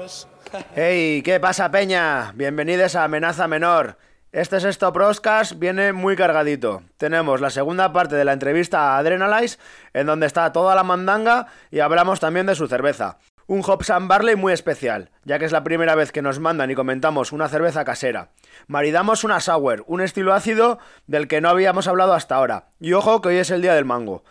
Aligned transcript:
Hey, 0.74 1.22
¿qué 1.22 1.40
pasa, 1.40 1.70
Peña? 1.70 2.32
Bienvenidos 2.34 2.96
a 2.96 3.04
Amenaza 3.04 3.46
Menor. 3.48 3.98
Este 4.32 4.56
Stop 4.56 4.94
Proscast 4.94 5.58
viene 5.58 5.92
muy 5.92 6.16
cargadito. 6.16 6.82
Tenemos 6.96 7.40
la 7.40 7.50
segunda 7.50 7.92
parte 7.92 8.16
de 8.16 8.24
la 8.24 8.32
entrevista 8.32 8.94
a 8.94 8.98
Adrenalize, 8.98 9.58
en 9.92 10.06
donde 10.06 10.26
está 10.26 10.52
toda 10.52 10.74
la 10.74 10.84
mandanga 10.84 11.46
y 11.70 11.80
hablamos 11.80 12.20
también 12.20 12.46
de 12.46 12.54
su 12.54 12.66
cerveza. 12.66 13.18
Un 13.46 13.62
Hops 13.66 13.90
and 13.90 14.08
Barley 14.08 14.36
muy 14.36 14.52
especial, 14.52 15.10
ya 15.24 15.38
que 15.38 15.44
es 15.44 15.52
la 15.52 15.64
primera 15.64 15.96
vez 15.96 16.12
que 16.12 16.22
nos 16.22 16.38
mandan 16.38 16.70
y 16.70 16.74
comentamos 16.74 17.32
una 17.32 17.48
cerveza 17.48 17.84
casera. 17.84 18.30
Maridamos 18.68 19.24
una 19.24 19.40
Sour, 19.40 19.84
un 19.86 20.00
estilo 20.00 20.32
ácido 20.32 20.78
del 21.08 21.26
que 21.26 21.40
no 21.40 21.48
habíamos 21.48 21.88
hablado 21.88 22.14
hasta 22.14 22.36
ahora. 22.36 22.68
Y 22.78 22.92
ojo 22.92 23.20
que 23.20 23.30
hoy 23.30 23.36
es 23.36 23.50
el 23.50 23.62
día 23.62 23.74
del 23.74 23.84
mango. 23.84 24.22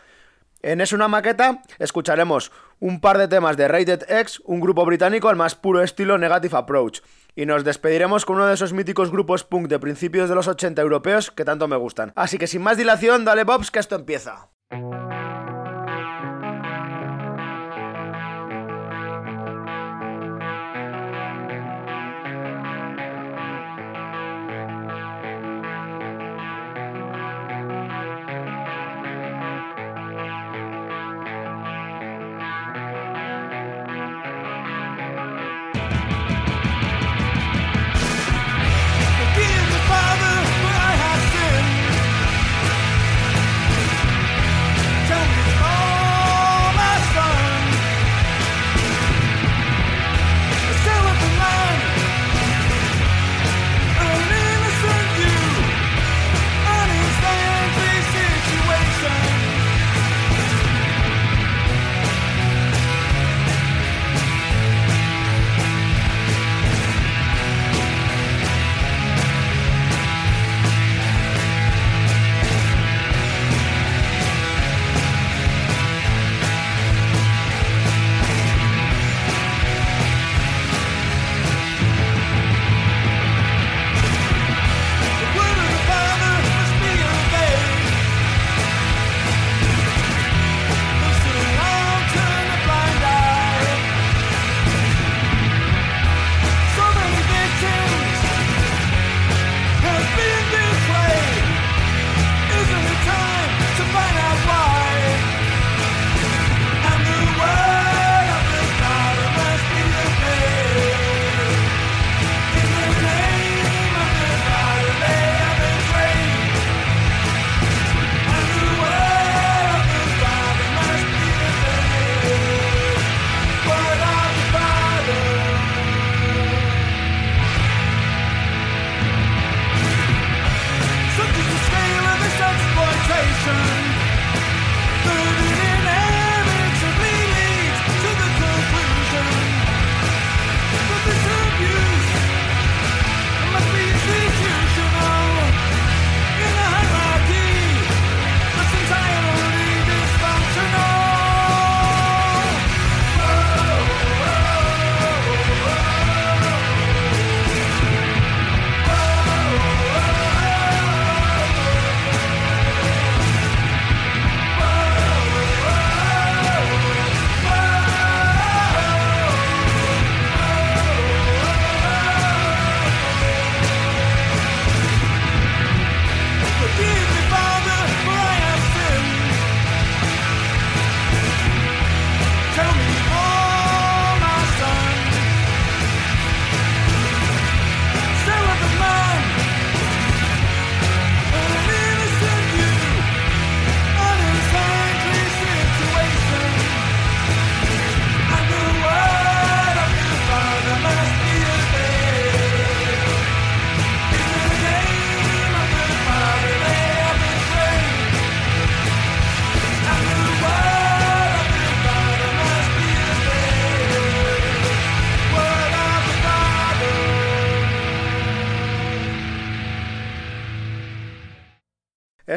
En 0.61 0.81
Es 0.81 0.92
una 0.92 1.08
maqueta 1.08 1.61
escucharemos 1.80 2.52
un 2.80 3.02
par 3.02 3.17
de 3.17 3.27
temas 3.27 3.58
de 3.58 3.67
Rated 3.67 4.03
X, 4.08 4.41
un 4.45 4.59
grupo 4.59 4.85
británico 4.85 5.30
al 5.30 5.35
más 5.35 5.55
puro 5.55 5.83
estilo 5.83 6.17
Negative 6.17 6.58
Approach. 6.58 7.02
Y 7.36 7.45
nos 7.45 7.63
despediremos 7.63 8.25
con 8.25 8.38
uno 8.38 8.47
de 8.47 8.53
esos 8.53 8.73
míticos 8.73 9.11
grupos 9.11 9.44
punk 9.44 9.67
de 9.67 9.80
principios 9.80 10.30
de 10.30 10.36
los 10.36 10.47
80 10.47 10.81
europeos 10.81 11.31
que 11.31 11.45
tanto 11.45 11.67
me 11.67 11.77
gustan. 11.77 12.11
Así 12.16 12.38
que 12.38 12.47
sin 12.47 12.61
más 12.61 12.77
dilación, 12.77 13.25
dale 13.25 13.44
Bobs 13.44 13.71
que 13.71 13.80
esto 13.80 13.95
empieza. 13.95 14.49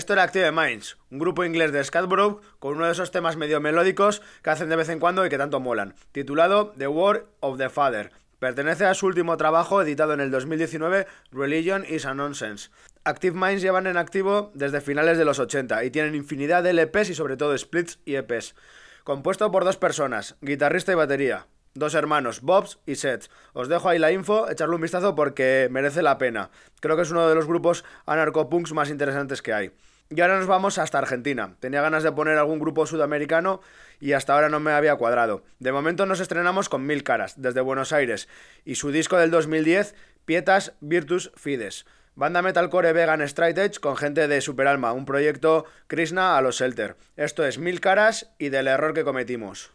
Esto 0.03 0.15
era 0.15 0.25
Active 0.25 0.51
Minds, 0.51 0.99
un 1.13 1.21
grupo 1.21 1.45
inglés 1.45 1.71
de 1.71 1.85
Scatbrook 1.85 2.43
con 2.59 2.75
uno 2.75 2.87
de 2.87 2.91
esos 2.91 3.13
temas 3.13 3.37
medio 3.37 3.61
melódicos 3.61 4.21
que 4.43 4.51
hacen 4.51 4.69
de 4.69 4.75
vez 4.75 4.89
en 4.89 4.99
cuando 4.99 5.25
y 5.25 5.29
que 5.29 5.39
tanto 5.39 5.61
molan, 5.61 5.95
titulado 6.11 6.75
The 6.77 6.89
War 6.89 7.27
of 7.39 7.57
the 7.57 7.69
Father. 7.69 8.11
Pertenece 8.41 8.85
a 8.85 8.95
su 8.95 9.07
último 9.07 9.37
trabajo 9.37 9.81
editado 9.81 10.13
en 10.13 10.19
el 10.19 10.33
2019, 10.33 11.07
Religion 11.31 11.85
is 11.89 12.05
a 12.05 12.15
Nonsense. 12.15 12.71
Active 13.05 13.39
Minds 13.39 13.63
llevan 13.63 13.87
en 13.87 13.97
activo 13.97 14.51
desde 14.55 14.81
finales 14.81 15.19
de 15.19 15.25
los 15.25 15.39
80 15.39 15.85
y 15.85 15.93
tienen 15.93 16.17
infinidad 16.17 16.65
de 16.65 16.73
LPs 16.73 17.11
y 17.11 17.15
sobre 17.15 17.37
todo 17.37 17.57
splits 17.57 18.01
y 18.05 18.17
EPs. 18.17 18.57
Compuesto 19.05 19.53
por 19.53 19.65
dos 19.65 19.77
personas, 19.77 20.35
guitarrista 20.41 20.91
y 20.91 20.97
batería, 20.97 21.47
Dos 21.75 21.95
hermanos, 21.95 22.43
Bobs 22.43 22.81
y 22.85 22.97
Seth. 22.97 23.31
Os 23.55 23.69
dejo 23.69 23.89
ahí 23.89 23.99
la 23.99 24.13
info, 24.13 24.51
echarle 24.51 24.75
un 24.75 24.83
vistazo 24.83 25.15
porque 25.15 25.69
merece 25.71 26.03
la 26.03 26.19
pena. 26.19 26.51
Creo 26.81 26.97
que 26.97 27.03
es 27.03 27.11
uno 27.11 27.27
de 27.27 27.35
los 27.35 27.47
grupos 27.47 27.83
anarcopunks 28.05 28.75
más 28.75 28.91
interesantes 28.91 29.41
que 29.41 29.55
hay. 29.55 29.73
Y 30.15 30.21
ahora 30.21 30.37
nos 30.39 30.47
vamos 30.47 30.77
hasta 30.77 30.99
Argentina. 30.99 31.55
Tenía 31.59 31.81
ganas 31.81 32.03
de 32.03 32.13
poner 32.13 32.37
algún 32.37 32.59
grupo 32.59 32.85
sudamericano 32.87 33.63
y 33.99 34.13
hasta 34.13 34.35
ahora 34.35 34.51
no 34.51 34.61
me 34.61 34.73
había 34.73 34.97
cuadrado. 34.97 35.43
De 35.59 35.73
momento 35.73 36.05
nos 36.05 36.21
estrenamos 36.21 36.69
con 36.69 36.87
Mil 36.87 37.03
Caras, 37.03 37.41
desde 37.41 37.63
Buenos 37.63 37.95
Aires, 37.95 38.29
y 38.67 38.75
su 38.75 38.91
disco 38.91 39.17
del 39.17 39.31
2010, 39.31 39.95
Pietas 40.27 40.75
Virtus 40.81 41.33
Fides. 41.35 41.87
Banda 42.15 42.43
metalcore 42.43 42.93
vegan 42.93 43.23
straight 43.23 43.57
edge 43.57 43.81
con 43.81 43.97
gente 43.97 44.29
de 44.29 44.43
Superalma, 44.43 44.93
un 44.93 45.07
proyecto 45.07 45.65
Krishna 45.87 46.37
a 46.37 46.43
los 46.43 46.59
Shelter. 46.59 46.97
Esto 47.17 47.47
es 47.47 47.57
Mil 47.57 47.81
Caras 47.81 48.35
y 48.39 48.51
del 48.51 48.69
error 48.69 48.93
que 48.93 49.05
cometimos. 49.05 49.73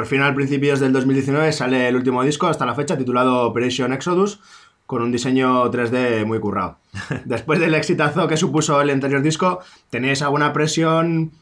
Por 0.00 0.06
fin, 0.06 0.22
al 0.22 0.34
principios 0.34 0.80
del 0.80 0.94
2019, 0.94 1.52
sale 1.52 1.86
el 1.86 1.94
último 1.94 2.22
disco 2.22 2.46
hasta 2.46 2.64
la 2.64 2.74
fecha, 2.74 2.96
titulado 2.96 3.42
Operation 3.42 3.92
Exodus, 3.92 4.40
con 4.86 5.02
un 5.02 5.12
diseño 5.12 5.70
3D 5.70 6.24
muy 6.24 6.40
currado. 6.40 6.78
Después 7.26 7.60
del 7.60 7.74
exitazo 7.74 8.26
que 8.26 8.38
supuso 8.38 8.80
el 8.80 8.88
anterior 8.88 9.20
disco, 9.20 9.60
¿tenéis 9.90 10.22
alguna 10.22 10.54
presión 10.54 11.32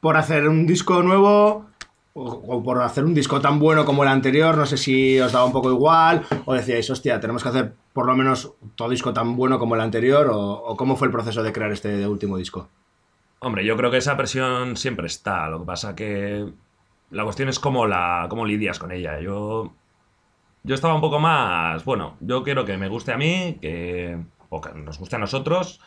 por 0.00 0.18
hacer 0.18 0.46
un 0.46 0.66
disco 0.66 1.02
nuevo? 1.02 1.64
O, 2.12 2.62
por 2.62 2.82
hacer 2.82 3.06
un 3.06 3.14
disco 3.14 3.40
tan 3.40 3.58
bueno 3.58 3.86
como 3.86 4.02
el 4.02 4.10
anterior, 4.10 4.58
no 4.58 4.66
sé 4.66 4.76
si 4.76 5.18
os 5.18 5.32
daba 5.32 5.46
un 5.46 5.52
poco 5.52 5.70
igual, 5.70 6.26
o 6.44 6.52
decíais, 6.52 6.90
hostia, 6.90 7.18
tenemos 7.18 7.42
que 7.42 7.48
hacer 7.48 7.72
por 7.94 8.04
lo 8.04 8.14
menos 8.14 8.52
todo 8.74 8.90
disco 8.90 9.14
tan 9.14 9.36
bueno 9.36 9.58
como 9.58 9.74
el 9.74 9.80
anterior, 9.80 10.26
o, 10.26 10.38
o 10.38 10.76
cómo 10.76 10.96
fue 10.96 11.06
el 11.06 11.12
proceso 11.12 11.42
de 11.42 11.50
crear 11.50 11.72
este 11.72 12.06
último 12.06 12.36
disco. 12.36 12.68
Hombre, 13.38 13.64
yo 13.64 13.74
creo 13.78 13.90
que 13.90 13.96
esa 13.96 14.18
presión 14.18 14.76
siempre 14.76 15.06
está. 15.06 15.48
Lo 15.48 15.60
que 15.60 15.64
pasa 15.64 15.96
que 15.96 16.46
la 17.10 17.24
cuestión 17.24 17.48
es 17.48 17.58
cómo, 17.58 17.86
la, 17.86 18.26
cómo 18.28 18.44
lidias 18.46 18.78
con 18.78 18.92
ella. 18.92 19.20
Yo, 19.20 19.74
yo 20.62 20.74
estaba 20.74 20.94
un 20.94 21.00
poco 21.00 21.18
más, 21.18 21.84
bueno, 21.84 22.16
yo 22.20 22.42
quiero 22.42 22.64
que 22.64 22.76
me 22.76 22.88
guste 22.88 23.12
a 23.12 23.16
mí, 23.16 23.58
que, 23.60 24.18
o 24.48 24.60
que 24.60 24.72
nos 24.72 24.98
guste 24.98 25.16
a 25.16 25.20
nosotros, 25.20 25.80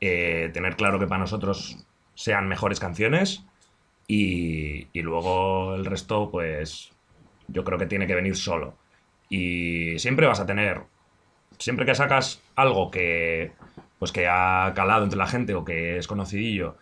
eh, 0.00 0.50
tener 0.52 0.76
claro 0.76 0.98
que 0.98 1.06
para 1.06 1.20
nosotros 1.20 1.86
sean 2.14 2.48
mejores 2.48 2.80
canciones 2.80 3.44
y, 4.06 4.88
y 4.92 5.02
luego 5.02 5.74
el 5.74 5.84
resto, 5.84 6.30
pues 6.30 6.92
yo 7.48 7.64
creo 7.64 7.78
que 7.78 7.86
tiene 7.86 8.06
que 8.06 8.14
venir 8.14 8.36
solo. 8.36 8.76
Y 9.28 9.98
siempre 9.98 10.26
vas 10.26 10.40
a 10.40 10.46
tener, 10.46 10.82
siempre 11.58 11.86
que 11.86 11.94
sacas 11.94 12.42
algo 12.54 12.90
que, 12.90 13.52
pues 13.98 14.12
que 14.12 14.28
ha 14.28 14.72
calado 14.74 15.04
entre 15.04 15.18
la 15.18 15.26
gente 15.26 15.54
o 15.54 15.64
que 15.64 15.98
es 15.98 16.06
conocidillo 16.06 16.76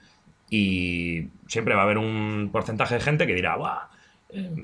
y 0.56 1.30
siempre 1.48 1.74
va 1.74 1.80
a 1.80 1.84
haber 1.84 1.98
un 1.98 2.50
porcentaje 2.52 2.94
de 2.94 3.00
gente 3.00 3.26
que 3.26 3.34
dirá, 3.34 3.56
¡guau! 3.56 3.88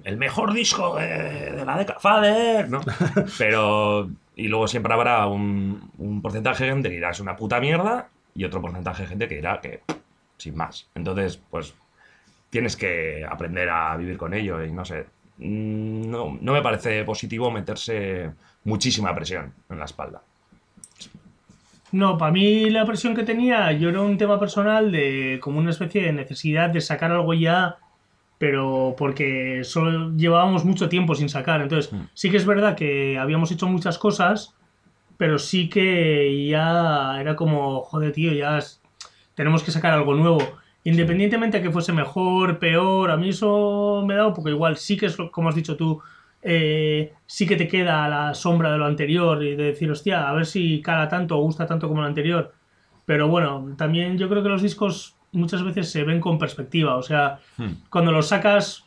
El 0.05 0.17
mejor 0.19 0.53
disco 0.53 0.97
de, 0.97 1.65
la 1.65 1.77
década, 1.77 1.99
Fader, 1.99 2.69
¿no? 2.69 2.81
Pero. 3.39 4.09
Y 4.37 4.47
luego 4.47 4.69
siempre 4.69 4.95
habrá 4.95 5.27
un, 5.27 6.21
porcentaje 6.23 6.65
de 6.65 6.71
gente 6.71 6.89
que 6.89 6.95
dirá 6.95 7.11
es 7.11 7.19
una 7.19 7.35
puta 7.37 7.61
mierda 7.61 8.09
y 8.35 8.45
otro 8.45 8.63
porcentaje 8.63 9.03
de 9.03 9.09
gente 9.09 9.29
que 9.29 9.35
dirá 9.35 9.61
que 9.61 9.83
sin 10.39 10.57
más. 10.57 10.89
Entonces, 10.95 11.37
pues 11.51 11.75
tienes 12.51 12.77
que 12.77 13.27
aprender 13.29 13.69
a 13.69 13.97
vivir 13.97 14.17
con 14.17 14.33
ello 14.33 14.65
y 14.65 14.71
no 14.71 14.85
sé. 14.85 15.07
Mm, 15.39 16.09
no, 16.09 16.39
no 16.41 16.53
me 16.53 16.63
parece 16.63 17.03
positivo 17.05 17.51
meterse 17.51 18.31
muchísima 18.63 19.13
presión 19.15 19.53
en 19.69 19.79
la 19.79 19.87
espalda. 19.87 20.23
No, 21.93 22.17
para 22.19 22.33
mí 22.33 22.71
la 22.71 22.85
presión 22.85 23.15
que 23.15 23.25
tenía 23.25 23.73
yo 23.73 23.89
era 23.89 24.01
un 24.01 24.17
tema 24.17 24.39
personal 24.39 24.93
de 24.93 25.39
como 25.43 25.59
una 25.59 25.71
especie 25.71 26.03
de 26.03 26.13
necesidad 26.13 26.71
de 26.71 26.81
sacar 26.81 27.11
algo 27.11 27.35
ya, 27.35 27.79
pero 28.39 28.95
porque 28.97 29.63
solo 29.65 30.17
llevábamos 30.17 30.65
mucho 30.65 30.89
tiempo 30.89 31.15
sin 31.15 31.29
sacar. 31.29 31.61
Entonces, 31.61 31.93
mm. 31.93 32.03
sí 32.15 32.31
que 32.31 32.37
es 32.37 32.47
verdad 32.47 32.77
que 32.77 33.19
habíamos 33.19 33.51
hecho 33.51 33.67
muchas 33.67 33.99
cosas, 33.99 34.55
pero 35.17 35.39
sí 35.39 35.69
que 35.69 36.47
ya 36.49 37.21
era 37.21 37.37
como, 37.37 37.83
joder, 37.83 38.13
tío, 38.13 38.33
ya 38.33 38.59
tenemos 39.35 39.63
que 39.63 39.73
sacar 39.73 39.93
algo 39.93 40.15
nuevo. 40.15 40.41
Independientemente 40.85 41.59
de 41.59 41.65
que 41.65 41.71
fuese 41.71 41.93
mejor, 41.93 42.59
peor, 42.59 43.11
a 43.11 43.17
mí 43.17 43.29
eso 43.29 44.03
me 44.07 44.15
da 44.15 44.29
un 44.29 44.35
poco 44.35 44.49
igual. 44.49 44.77
Sí 44.77 44.97
que 44.97 45.07
es, 45.07 45.17
como 45.31 45.49
has 45.51 45.55
dicho 45.55 45.77
tú, 45.77 46.01
eh, 46.43 47.13
sí 47.27 47.47
que 47.47 47.57
te 47.57 47.69
queda 47.69 48.09
la 48.09 48.35
sombra 48.35 48.73
de 48.73 48.79
lo 48.79 48.87
anterior 48.87 49.43
y 49.43 49.57
de 49.57 49.65
decir, 49.65 49.91
hostia, 49.91 50.29
a 50.29 50.33
ver 50.33 50.47
si 50.47 50.81
cala 50.81 51.09
tanto 51.09 51.39
o 51.39 51.43
gusta 51.43 51.67
tanto 51.67 51.89
como 51.89 52.01
lo 52.01 52.07
anterior. 52.07 52.53
Pero 53.05 53.29
bueno, 53.29 53.75
también 53.77 54.19
yo 54.19 54.29
creo 54.29 54.43
que 54.43 54.49
los 54.49 54.63
discos 54.63 55.17
muchas 55.33 55.63
veces 55.63 55.91
se 55.91 56.05
ven 56.05 56.21
con 56.21 56.39
perspectiva. 56.39 56.97
O 56.97 57.03
sea, 57.03 57.41
hmm. 57.57 57.89
cuando 57.91 58.13
los 58.13 58.29
sacas, 58.29 58.87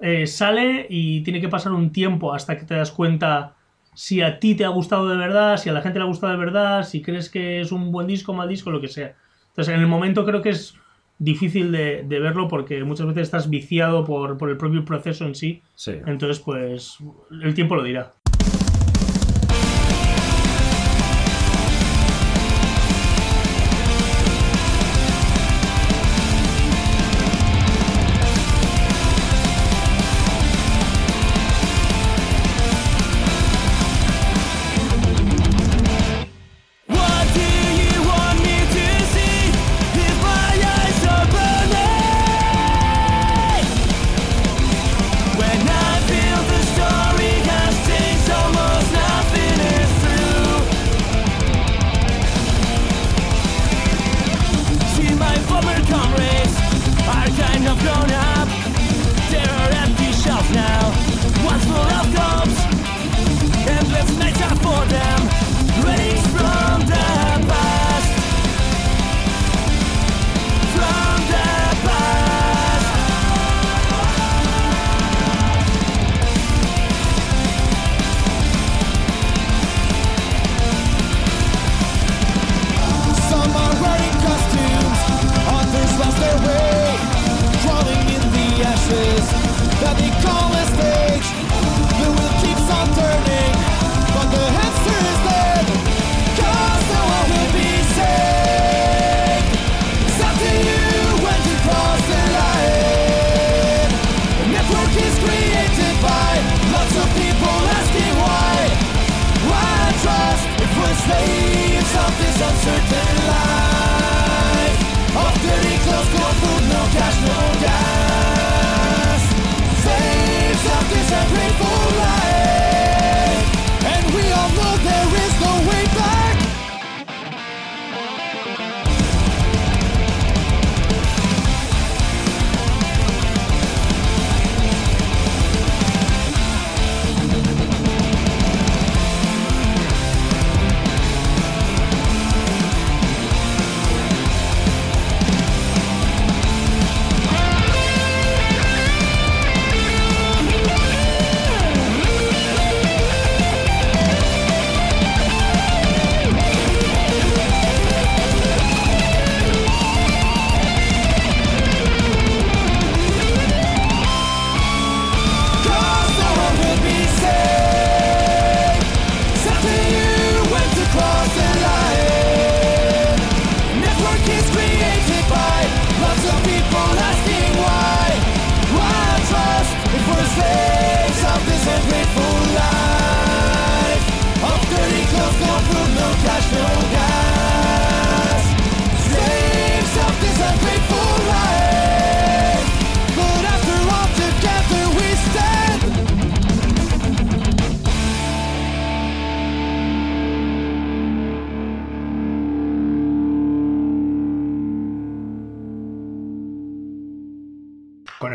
eh, 0.00 0.26
sale 0.26 0.86
y 0.88 1.22
tiene 1.22 1.40
que 1.40 1.48
pasar 1.48 1.72
un 1.72 1.90
tiempo 1.90 2.32
hasta 2.32 2.56
que 2.56 2.64
te 2.64 2.74
das 2.74 2.92
cuenta 2.92 3.56
si 3.94 4.22
a 4.22 4.38
ti 4.38 4.54
te 4.54 4.64
ha 4.64 4.68
gustado 4.68 5.08
de 5.08 5.16
verdad, 5.16 5.56
si 5.56 5.68
a 5.70 5.72
la 5.72 5.82
gente 5.82 5.98
le 5.98 6.04
ha 6.04 6.08
gustado 6.08 6.32
de 6.32 6.38
verdad, 6.38 6.84
si 6.84 7.02
crees 7.02 7.28
que 7.28 7.60
es 7.60 7.72
un 7.72 7.90
buen 7.90 8.06
disco, 8.06 8.32
mal 8.32 8.48
disco, 8.48 8.70
lo 8.70 8.80
que 8.80 8.86
sea. 8.86 9.16
Entonces, 9.48 9.74
en 9.74 9.80
el 9.80 9.88
momento 9.88 10.24
creo 10.24 10.40
que 10.40 10.50
es 10.50 10.76
difícil 11.18 11.72
de, 11.72 12.04
verlo 12.08 12.48
porque 12.48 12.82
muchas 12.84 13.06
veces 13.06 13.22
estás 13.22 13.50
viciado 13.50 14.04
por, 14.04 14.38
por 14.38 14.50
el 14.50 14.56
propio 14.56 14.84
proceso 14.84 15.24
en 15.26 15.34
sí. 15.34 15.62
sí. 15.74 15.92
Entonces, 16.06 16.40
pues 16.40 16.98
el 17.42 17.54
tiempo 17.54 17.74
lo 17.74 17.82
dirá. 17.82 18.12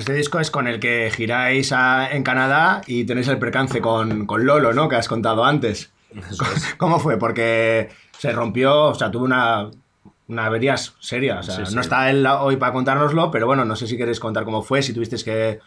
Este 0.03 0.13
disco 0.13 0.39
es 0.41 0.51
con 0.51 0.67
el 0.67 0.79
que 0.81 1.09
giráis 1.15 1.71
a- 1.71 2.09
en 2.11 2.23
Canadá 2.23 2.81
y 2.87 3.05
tenéis 3.05 3.29
el 3.29 3.37
percance 3.39 3.79
con, 3.79 4.25
con 4.25 4.45
Lolo, 4.45 4.73
¿no? 4.73 4.89
Que 4.89 4.97
has 4.97 5.07
contado 5.07 5.45
antes. 5.45 5.93
¿Cómo 6.77 6.99
fue? 6.99 7.17
Porque 7.17 7.89
se 8.17 8.31
rompió, 8.33 8.83
o 8.89 8.93
sea, 8.95 9.09
tuvo 9.11 9.23
una, 9.23 9.69
una 10.27 10.45
avería 10.45 10.75
seria. 10.77 11.39
O 11.39 11.43
sea, 11.43 11.55
Sí, 11.55 11.65
sí. 11.67 11.75
no 11.75 11.81
está 11.81 12.09
él 12.09 12.25
hoy 12.27 12.57
para 12.57 12.73
contárnoslo, 12.73 13.31
pero 13.31 13.47
bueno, 13.47 13.63
no 13.65 13.75
sé 13.77 13.87
si 13.87 13.95
queréis 13.97 14.19
contar 14.19 14.43
cómo 14.43 14.61
fue, 14.61 14.81
si 14.81 14.93
tuvisteis 14.93 15.23
que, 15.23 15.59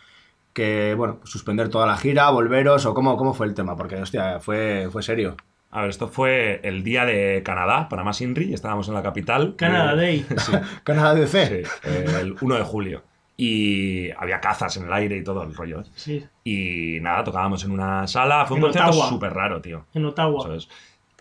que 0.52 0.94
bueno, 0.96 1.18
suspender 1.24 1.68
toda 1.70 1.86
la 1.86 1.96
gira, 1.96 2.28
volveros, 2.30 2.84
o 2.86 2.92
cómo, 2.94 3.16
cómo 3.16 3.32
fue 3.34 3.46
el 3.46 3.54
tema, 3.54 3.74
porque, 3.76 3.96
hostia, 3.96 4.38
fue, 4.40 4.88
fue 4.92 5.02
serio. 5.02 5.36
A 5.70 5.80
ver, 5.80 5.90
esto 5.90 6.08
fue 6.08 6.60
el 6.62 6.84
día 6.84 7.04
de 7.06 7.42
Canadá, 7.44 7.88
para 7.88 8.04
más 8.04 8.20
Inri, 8.20 8.54
estábamos 8.54 8.86
en 8.88 8.94
la 8.94 9.02
capital. 9.02 9.54
Canada 9.56 9.94
Y- 9.94 9.96
Day. 9.96 10.26
Sí, 10.38 10.52
Canadá 10.84 11.14
DC. 11.14 11.64
sí, 11.64 11.90
el 12.20 12.36
1 12.40 12.54
de 12.54 12.62
julio. 12.62 13.02
Y 13.38 14.10
había 14.12 14.40
cazas 14.40 14.76
en 14.78 14.86
el 14.86 14.92
aire 14.92 15.16
y 15.18 15.22
todo 15.24 15.42
el 15.42 15.54
rollo. 15.54 15.80
¿eh? 15.80 15.84
Sí, 15.94 16.26
Y 16.44 16.98
nada, 17.00 17.22
tocábamos 17.22 17.62
en 17.64 17.70
una 17.72 18.06
sala. 18.06 18.46
Fue 18.46 18.56
un 18.56 18.64
En 18.64 18.72
concierto 18.72 18.92
súper 19.08 19.34
raro, 19.34 19.60
tío. 19.60 19.84
en 19.92 20.04
Ottawa. 20.06 20.48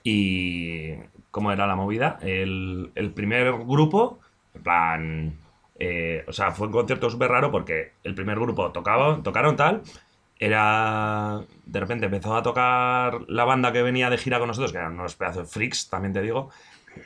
Y 0.04 0.94
cómo 1.32 1.52
era 1.52 1.68
la 1.68 1.76
movida. 1.76 2.18
El, 2.22 2.92
el 2.96 3.12
primer 3.12 3.52
grupo, 3.66 4.20
en 4.54 4.64
plan. 4.64 5.38
eh, 5.80 6.24
o 6.28 6.32
sea, 6.32 6.52
fue 6.52 6.68
un 6.68 6.74
concierto 6.74 7.10
súper 7.10 7.30
raro 7.32 7.52
porque 7.52 7.92
el 8.04 8.16
primer 8.16 8.40
grupo 8.40 8.72
tocaba, 8.72 9.22
tocaron 9.22 9.56
tal. 9.56 9.82
Era. 10.40 11.42
De 11.66 11.80
repente 11.80 12.06
empezó 12.06 12.36
a 12.36 12.44
tocar 12.44 13.22
la 13.28 13.46
banda 13.46 13.72
que 13.72 13.82
venía 13.82 14.10
de 14.10 14.18
gira 14.18 14.38
con 14.40 14.48
nosotros, 14.48 14.72
que 14.72 14.78
eran 14.78 14.94
unos 14.94 15.16
pedazos 15.16 15.44
de 15.48 15.54
freaks, 15.54 15.90
también 15.90 16.14
te 16.14 16.22
digo. 16.22 16.50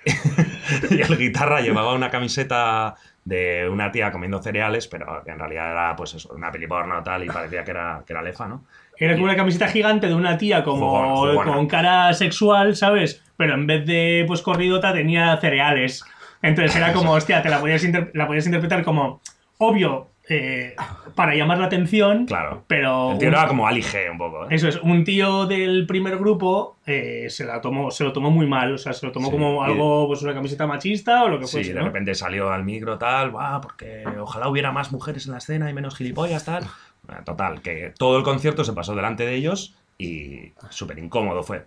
y 0.89 1.01
el 1.01 1.17
guitarra 1.17 1.61
llevaba 1.61 1.93
una 1.93 2.09
camiseta 2.09 2.95
de 3.25 3.67
una 3.69 3.91
tía 3.91 4.11
comiendo 4.11 4.41
cereales, 4.41 4.87
pero 4.87 5.23
que 5.23 5.31
en 5.31 5.39
realidad 5.39 5.71
era, 5.71 5.95
pues 5.95 6.15
eso, 6.15 6.33
una 6.33 6.51
peli 6.51 6.67
porno 6.67 7.03
tal, 7.03 7.23
y 7.23 7.27
parecía 7.27 7.63
que 7.63 7.71
era, 7.71 8.03
que 8.05 8.13
era 8.13 8.21
lefa, 8.21 8.47
¿no? 8.47 8.65
Era 8.97 9.13
como 9.13 9.25
una 9.25 9.35
camiseta 9.35 9.67
gigante 9.67 10.07
de 10.07 10.15
una 10.15 10.37
tía 10.37 10.63
como 10.63 10.89
Jugona, 10.89 11.31
jugona. 11.31 11.53
con 11.53 11.67
cara 11.67 12.13
sexual, 12.13 12.75
¿sabes? 12.75 13.23
Pero 13.37 13.53
en 13.53 13.65
vez 13.65 13.85
de 13.85 14.25
pues 14.27 14.41
corridota 14.41 14.93
tenía 14.93 15.37
cereales. 15.37 16.03
Entonces 16.41 16.75
era 16.75 16.91
como, 16.91 17.13
hostia, 17.13 17.41
te 17.41 17.49
la 17.49 17.59
podías, 17.59 17.83
la 18.13 18.27
podías 18.27 18.45
interpretar 18.45 18.83
como 18.83 19.21
obvio 19.57 20.09
eh, 20.29 20.75
para 21.15 21.33
llamar 21.35 21.57
la 21.57 21.65
atención, 21.65 22.25
Claro. 22.25 22.63
pero 22.67 23.11
El 23.13 23.17
tío 23.19 23.27
un- 23.29 23.33
era 23.33 23.47
como 23.47 23.67
Ali 23.67 23.81
G 23.81 24.09
un 24.11 24.17
poco, 24.17 24.43
¿eh? 24.45 24.47
eso 24.55 24.67
es, 24.67 24.77
un 24.77 25.03
tío 25.03 25.45
del 25.47 25.85
primer 25.87 26.17
grupo 26.17 26.77
eh, 26.85 27.25
se 27.29 27.45
la 27.45 27.59
tomó, 27.61 27.89
se 27.91 28.03
lo 28.03 28.13
tomó 28.13 28.29
muy 28.31 28.45
mal, 28.47 28.73
o 28.73 28.77
sea, 28.77 28.93
se 28.93 29.05
lo 29.05 29.11
tomó 29.11 29.27
Sí, 29.27 29.31
como 29.33 29.63
algo, 29.63 30.07
pues 30.07 30.21
una 30.21 30.33
camiseta 30.33 30.67
machista 30.67 31.23
o 31.23 31.29
lo 31.29 31.39
que 31.39 31.47
Sí, 31.47 31.51
fuese, 31.57 31.73
de 31.73 31.79
¿no? 31.79 31.85
repente 31.87 32.13
salió 32.15 32.51
al 32.51 32.63
micro 32.63 32.97
tal, 32.97 33.31
"Buah, 33.31 33.59
porque 33.61 34.03
ojalá 34.19 34.47
hubiera 34.49 34.71
más 34.71 34.91
mujeres 34.91 35.25
en 35.25 35.31
la 35.33 35.39
escena 35.39 35.69
y 35.69 35.73
menos 35.73 35.95
gilipollas 35.95 36.45
tal. 36.45 36.63
Bueno, 37.03 37.23
Total, 37.23 37.61
que 37.61 37.91
todo 37.97 38.17
el 38.17 38.23
concierto 38.23 38.63
se 38.63 38.73
pasó 38.73 38.93
delante 38.95 39.25
de 39.25 39.33
ellos 39.35 39.75
y 39.97 40.53
súper 40.69 40.99
incómodo 40.99 41.41
fue. 41.43 41.65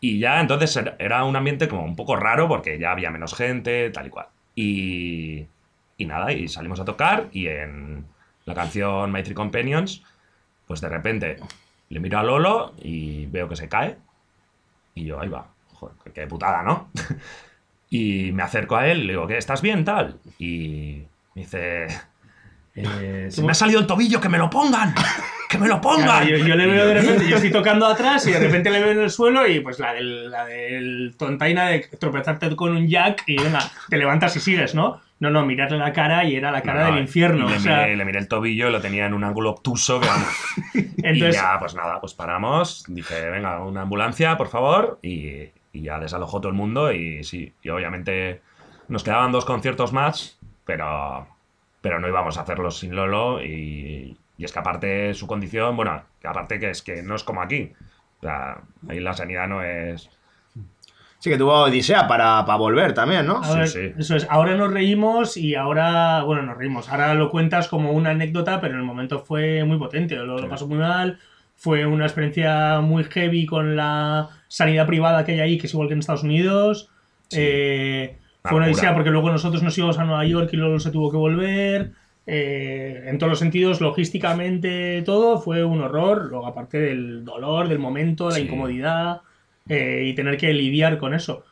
Y 0.00 0.18
ya 0.18 0.40
entonces 0.40 0.80
era 0.98 1.24
un 1.24 1.36
ambiente 1.36 1.68
como 1.68 1.84
un 1.84 1.94
poco 1.94 2.16
raro 2.16 2.48
porque 2.48 2.78
ya 2.78 2.90
había 2.90 3.10
menos 3.10 3.34
gente, 3.34 3.90
tal 3.90 4.06
y 4.06 4.10
cual. 4.10 4.26
Y, 4.54 5.46
y 6.02 6.06
nada, 6.06 6.32
y 6.32 6.48
salimos 6.48 6.80
a 6.80 6.84
tocar 6.84 7.28
y 7.32 7.46
en 7.46 8.04
la 8.44 8.54
canción 8.54 9.10
My 9.12 9.22
Three 9.22 9.34
Companions, 9.34 10.02
pues 10.66 10.80
de 10.80 10.88
repente 10.88 11.36
le 11.88 12.00
miro 12.00 12.18
a 12.18 12.22
Lolo 12.22 12.74
y 12.80 13.26
veo 13.26 13.48
que 13.48 13.56
se 13.56 13.68
cae. 13.68 13.96
Y 14.94 15.04
yo, 15.04 15.20
ahí 15.20 15.28
va, 15.28 15.46
joder, 15.74 15.96
qué 16.12 16.26
putada, 16.26 16.62
¿no? 16.62 16.90
Y 17.94 18.32
me 18.32 18.42
acerco 18.42 18.76
a 18.76 18.88
él 18.88 19.06
le 19.06 19.12
digo, 19.12 19.26
¿qué? 19.26 19.36
¿Estás 19.36 19.60
bien, 19.60 19.84
tal? 19.84 20.18
Y 20.38 21.02
me 21.34 21.42
dice, 21.42 21.88
eh, 22.74 23.26
se 23.30 23.42
me 23.42 23.50
ha 23.50 23.54
salido 23.54 23.80
el 23.80 23.86
tobillo, 23.86 24.18
que 24.18 24.30
me 24.30 24.38
lo 24.38 24.48
pongan, 24.48 24.94
que 25.50 25.58
me 25.58 25.68
lo 25.68 25.78
pongan. 25.78 26.04
Claro, 26.04 26.26
yo, 26.26 26.38
yo 26.38 26.56
le 26.56 26.66
veo 26.68 26.86
de 26.86 26.94
repente, 26.94 27.28
yo 27.28 27.36
estoy 27.36 27.50
tocando 27.50 27.86
atrás 27.86 28.26
y 28.26 28.32
de 28.32 28.38
repente 28.38 28.70
le 28.70 28.80
veo 28.80 28.92
en 28.92 29.00
el 29.00 29.10
suelo 29.10 29.46
y 29.46 29.60
pues 29.60 29.78
la 29.78 29.92
del, 29.92 30.30
la 30.30 30.46
del 30.46 31.14
tontaina 31.18 31.66
de 31.66 31.80
tropezarte 31.80 32.56
con 32.56 32.74
un 32.74 32.88
jack 32.88 33.24
y 33.26 33.36
venga, 33.36 33.60
te 33.90 33.98
levantas 33.98 34.34
y 34.36 34.40
sigues, 34.40 34.74
¿no? 34.74 35.02
No, 35.22 35.30
no, 35.30 35.46
mirarle 35.46 35.78
la 35.78 35.92
cara 35.92 36.24
y 36.24 36.34
era 36.34 36.50
la 36.50 36.62
cara 36.62 36.80
No, 36.80 36.88
no, 36.88 36.94
del 36.96 37.02
infierno. 37.04 37.48
le, 37.48 37.54
o 37.56 37.60
sea, 37.60 37.82
miré, 37.82 37.96
le 37.96 38.04
miré 38.04 38.18
el 38.18 38.26
tobillo 38.26 38.68
y 38.68 38.72
lo 38.72 38.80
tenía 38.80 39.06
en 39.06 39.14
un 39.14 39.22
ángulo 39.22 39.50
obtuso. 39.50 40.00
Que. 40.00 40.08
Entonces- 40.96 41.36
y 41.36 41.38
ya, 41.38 41.58
pues 41.60 41.76
nada, 41.76 42.00
pues 42.00 42.12
paramos. 42.12 42.84
Dije, 42.88 43.30
venga, 43.30 43.60
una 43.60 43.82
ambulancia, 43.82 44.36
por 44.36 44.48
favor. 44.48 44.98
Y, 45.00 45.50
y 45.72 45.82
ya 45.82 46.00
desalojó 46.00 46.40
todo 46.40 46.48
el 46.50 46.56
mundo. 46.58 46.90
Y 46.92 47.22
sí, 47.22 47.52
y 47.62 47.68
obviamente 47.68 48.42
nos 48.88 49.04
quedaban 49.04 49.30
dos 49.30 49.44
conciertos 49.44 49.92
más, 49.92 50.40
pero, 50.64 51.28
pero 51.80 52.00
no 52.00 52.08
íbamos 52.08 52.36
a 52.36 52.40
hacerlos 52.40 52.78
sin 52.80 52.96
Lolo. 52.96 53.40
Y, 53.40 54.16
y 54.36 54.44
es 54.44 54.52
que 54.52 54.58
aparte 54.58 55.14
su 55.14 55.28
condición, 55.28 55.76
bueno, 55.76 56.02
que 56.20 56.26
aparte 56.26 56.58
que 56.58 56.70
es 56.70 56.82
que 56.82 57.00
no 57.04 57.14
es 57.14 57.22
como 57.22 57.42
aquí. 57.42 57.72
O 58.18 58.22
sea, 58.22 58.58
ahí 58.88 58.98
la 58.98 59.12
sanidad 59.14 59.46
no 59.46 59.62
es... 59.62 60.10
Sí, 61.22 61.30
que 61.30 61.38
tuvo 61.38 61.52
Odisea 61.62 62.08
para, 62.08 62.44
para 62.44 62.58
volver 62.58 62.94
también, 62.94 63.24
¿no? 63.26 63.36
a 63.38 63.64
sí, 63.64 63.78
sí. 63.80 63.92
eso 63.96 64.16
es, 64.16 64.26
ahora 64.28 64.56
nos 64.56 64.72
reímos 64.72 65.36
y 65.36 65.54
ahora, 65.54 66.24
bueno, 66.24 66.42
nos 66.42 66.58
reímos. 66.58 66.88
Ahora 66.88 67.14
lo 67.14 67.30
cuentas 67.30 67.68
como 67.68 67.92
una 67.92 68.10
anécdota, 68.10 68.60
pero 68.60 68.74
en 68.74 68.80
el 68.80 68.84
momento 68.86 69.20
fue 69.20 69.62
muy 69.62 69.78
potente. 69.78 70.16
Lo, 70.16 70.24
lo 70.26 70.38
Sí. 70.40 70.46
pasó 70.48 70.66
muy 70.66 70.78
mal. 70.78 71.20
Fue 71.54 71.86
una 71.86 72.06
experiencia 72.06 72.80
muy 72.80 73.04
heavy 73.04 73.46
con 73.46 73.76
la 73.76 74.30
sanidad 74.48 74.84
privada 74.88 75.24
que 75.24 75.30
hay 75.34 75.40
ahí, 75.40 75.58
que 75.58 75.68
es 75.68 75.72
igual 75.74 75.86
que 75.86 75.94
en 75.94 76.00
Estados 76.00 76.24
Unidos. 76.24 76.90
Sí. 77.28 77.38
Eh, 77.40 78.18
fue 78.42 78.56
una 78.56 78.66
odisea 78.66 78.92
porque 78.92 79.10
luego 79.10 79.30
nosotros 79.30 79.62
nos 79.62 79.78
íbamos 79.78 80.00
a 80.00 80.04
Nueva 80.04 80.24
York 80.26 80.50
y 80.52 80.56
luego 80.56 80.80
se 80.80 80.90
tuvo 80.90 81.12
que 81.12 81.18
volver. 81.18 81.92
Eh, 82.26 83.04
en 83.06 83.18
todos 83.18 83.30
los 83.30 83.38
sentidos, 83.38 83.80
logísticamente, 83.80 85.02
todo 85.02 85.38
fue 85.40 85.64
un 85.64 85.82
horror. 85.82 86.26
Luego, 86.30 86.48
aparte 86.48 86.78
del 86.80 87.24
dolor, 87.24 87.68
del 87.68 87.78
momento, 87.78 88.28
la 88.28 88.40
incomodidad 88.40 89.20
eh, 89.68 90.04
y 90.06 90.14
tener 90.14 90.36
que 90.36 90.52
lidiar 90.52 90.98
con 90.98 91.14
eso. 91.14 91.44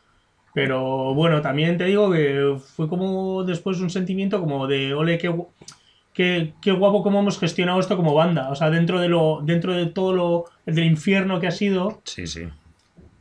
Pero 0.53 1.15
bueno, 1.15 1.41
también 1.43 1.79
te 1.79 1.85
digo 1.85 2.11
que 2.11 2.57
fue 2.75 2.89
como 2.89 3.45
después 3.45 3.81
un 3.81 3.91
sentimiento 3.91 4.41
como 4.41 4.67
de, 4.67 4.95
ole, 4.95 5.17
qué, 5.19 5.33
qué, 6.13 6.55
qué 6.61 6.73
guapo 6.73 7.03
cómo 7.05 7.21
hemos 7.21 7.39
gestionado 7.39 7.79
esto 7.79 7.97
como 7.97 8.15
banda. 8.15 8.51
O 8.51 8.57
sea, 8.57 8.69
dentro 8.71 8.99
de 9.01 9.09
lo 9.09 9.41
dentro 9.45 9.75
de 9.75 9.87
todo 9.87 10.13
lo 10.13 10.45
del 10.67 10.85
infierno 10.85 11.39
que 11.39 11.47
ha 11.47 11.53
sido, 11.53 12.01
Sí, 12.05 12.27
sí. 12.27 12.49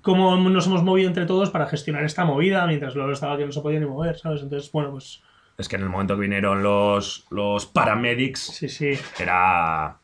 cómo 0.02 0.38
nos 0.38 0.66
hemos 0.66 0.82
movido 0.84 1.08
entre 1.08 1.28
todos 1.28 1.52
para 1.52 1.68
gestionar 1.68 2.04
esta 2.04 2.26
movida 2.26 2.66
mientras 2.66 2.96
luego 2.96 3.12
estaba 3.12 3.38
que 3.38 3.46
no 3.46 3.52
se 3.52 3.62
podía 3.62 3.80
ni 3.80 3.86
mover, 3.86 4.18
¿sabes? 4.18 4.42
Entonces, 4.42 4.72
bueno, 4.72 4.90
pues 4.92 5.22
Es 5.60 5.68
que 5.70 5.76
en 5.76 5.84
el 5.84 5.90
momento 5.90 6.16
que 6.16 6.22
vinieron 6.22 6.64
los, 6.64 7.28
los 7.30 7.68
paramedics, 7.68 8.40
sí, 8.40 8.70
sí. 8.70 8.94
era. 9.20 9.98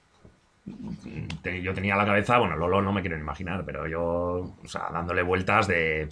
Yo 1.62 1.73
tenía 1.73 1.95
la 1.95 2.06
cabeza, 2.06 2.39
bueno, 2.39 2.56
Lolo 2.56 2.82
no 2.82 2.91
me 2.91 3.01
quiero 3.01 3.17
imaginar, 3.17 3.63
pero 3.65 3.88
yo, 3.88 4.01
o 4.01 4.67
sea, 4.67 4.89
dándole 4.91 5.21
vueltas 5.21 5.67
de. 5.67 6.08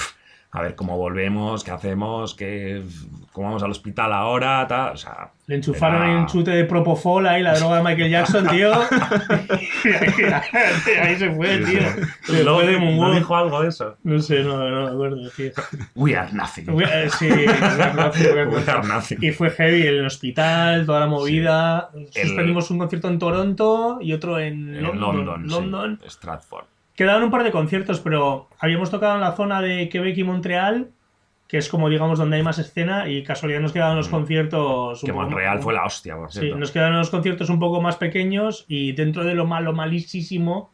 A 0.55 0.61
ver 0.61 0.75
cómo 0.75 0.97
volvemos, 0.97 1.63
qué 1.63 1.71
hacemos, 1.71 2.35
qué, 2.35 2.83
cómo 3.31 3.47
vamos 3.47 3.63
al 3.63 3.71
hospital 3.71 4.13
ahora, 4.13 4.65
tal. 4.67 4.93
O 4.93 4.97
sea. 4.97 5.31
Le 5.47 5.55
enchufaron 5.55 6.01
era- 6.03 6.11
ahí 6.11 6.15
un 6.15 6.27
chute 6.27 6.51
de 6.51 6.63
Propofol 6.65 7.25
ahí, 7.27 7.41
la 7.41 7.53
droga 7.59 7.77
de 7.77 7.83
Michael 7.83 8.11
Jackson, 8.11 8.47
tío. 8.47 8.71
ahí, 11.01 11.15
se 11.17 11.31
fue, 11.31 11.57
tío. 11.59 11.79
Se 12.23 12.43
Luego 12.43 12.59
fue 12.59 12.67
de 12.67 12.73
¿no 12.73 12.79
Moonwalk. 12.85 13.15
dijo 13.17 13.35
algo 13.35 13.61
de 13.61 13.69
eso. 13.69 13.97
No 14.03 14.19
sé, 14.19 14.43
no, 14.43 14.69
no 14.69 14.85
me 14.85 14.91
acuerdo, 14.91 15.29
tío. 15.35 15.51
We 15.95 16.15
are 16.15 16.31
nothing. 16.31 16.65
Eh, 16.81 17.09
Sí, 17.17 17.27
we 17.29 17.47
are 17.47 17.93
nothing, 17.93 18.23
we 18.23 18.39
are 18.39 18.45
We 18.47 18.55
nothing. 18.55 18.69
are 18.69 18.87
nothing. 18.87 19.17
Y 19.21 19.31
fue 19.31 19.49
heavy 19.49 19.87
el 19.87 20.05
hospital, 20.05 20.85
toda 20.85 21.01
la 21.01 21.07
movida. 21.07 21.89
El- 22.13 22.27
Suspendimos 22.27 22.69
un 22.71 22.79
concierto 22.79 23.07
en 23.09 23.19
Toronto 23.19 23.97
y 24.01 24.13
otro 24.13 24.39
en, 24.39 24.75
En 24.75 24.83
London. 24.83 25.25
London, 25.25 25.43
sí, 25.43 25.49
London. 25.55 25.99
Stratford. 26.07 26.65
Quedaban 26.95 27.23
un 27.23 27.31
par 27.31 27.43
de 27.43 27.51
conciertos, 27.51 27.99
pero 27.99 28.47
habíamos 28.59 28.91
tocado 28.91 29.15
en 29.15 29.21
la 29.21 29.35
zona 29.35 29.61
de 29.61 29.89
Quebec 29.89 30.17
y 30.17 30.23
Montreal, 30.23 30.89
que 31.47 31.57
es 31.57 31.67
como 31.69 31.89
digamos 31.89 32.19
donde 32.19 32.37
hay 32.37 32.43
más 32.43 32.59
escena, 32.59 33.09
y 33.09 33.23
casualidad 33.23 33.61
nos 33.61 33.71
quedaban 33.73 33.95
los 33.97 34.09
conciertos. 34.09 35.01
un 35.03 35.07
Mm. 35.07 35.07
Que 35.07 35.13
poco- 35.13 35.25
Montreal 35.25 35.59
fue 35.61 35.73
la 35.73 35.85
hostia, 35.85 36.15
por 36.15 36.31
Sí, 36.31 36.39
cierto. 36.41 36.57
nos 36.57 36.71
quedaron 36.71 36.97
los 36.97 37.09
conciertos 37.09 37.49
un 37.49 37.59
poco 37.59 37.81
más 37.81 37.95
pequeños 37.97 38.65
y 38.67 38.91
dentro 38.93 39.23
de 39.23 39.33
lo 39.35 39.45
malo, 39.45 39.73
malísimo, 39.73 40.71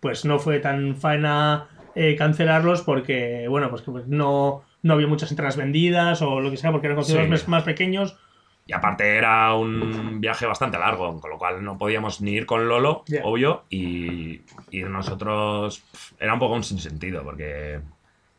pues 0.00 0.24
no 0.24 0.38
fue 0.38 0.58
tan 0.60 0.94
faena 0.96 1.66
eh, 1.98 2.14
cancelarlos 2.14 2.82
porque, 2.82 3.46
bueno, 3.48 3.70
pues 3.70 3.80
que 3.82 3.90
pues, 3.90 4.06
no, 4.06 4.62
no 4.82 4.92
había 4.92 5.06
muchas 5.06 5.30
entradas 5.30 5.56
vendidas 5.56 6.20
o 6.22 6.40
lo 6.40 6.50
que 6.50 6.58
sea, 6.58 6.70
porque 6.70 6.86
eran 6.88 6.96
conciertos 6.96 7.24
Sí. 7.26 7.30
más, 7.30 7.48
más 7.48 7.62
pequeños. 7.62 8.18
Y 8.66 8.72
aparte 8.72 9.16
era 9.16 9.54
un 9.54 10.20
viaje 10.20 10.44
bastante 10.44 10.76
largo, 10.78 11.20
con 11.20 11.30
lo 11.30 11.38
cual 11.38 11.62
no 11.62 11.78
podíamos 11.78 12.20
ni 12.20 12.32
ir 12.32 12.46
con 12.46 12.66
Lolo, 12.68 13.04
obvio, 13.22 13.64
y 13.70 14.40
ir 14.72 14.90
nosotros 14.90 15.84
era 16.18 16.34
un 16.34 16.40
poco 16.40 16.54
un 16.54 16.64
sinsentido, 16.64 17.22
porque, 17.22 17.80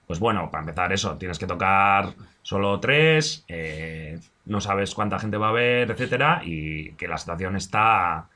pues 0.05 0.19
bueno, 0.19 0.49
para 0.51 0.63
empezar 0.63 0.91
eso, 0.91 1.17
tienes 1.17 1.39
que 1.39 1.47
tocar 1.47 2.13
solo 2.41 2.79
tres, 2.79 3.45
eh, 3.47 4.19
no 4.45 4.59
sabes 4.59 4.93
cuánta 4.93 5.17
gente 5.19 5.37
va 5.37 5.49
a 5.49 5.53
ver, 5.53 5.91
etcétera, 5.91 6.41
y 6.43 6.91
que 6.93 7.07
la 7.07 7.17
situación 7.17 7.55
está 7.55 8.27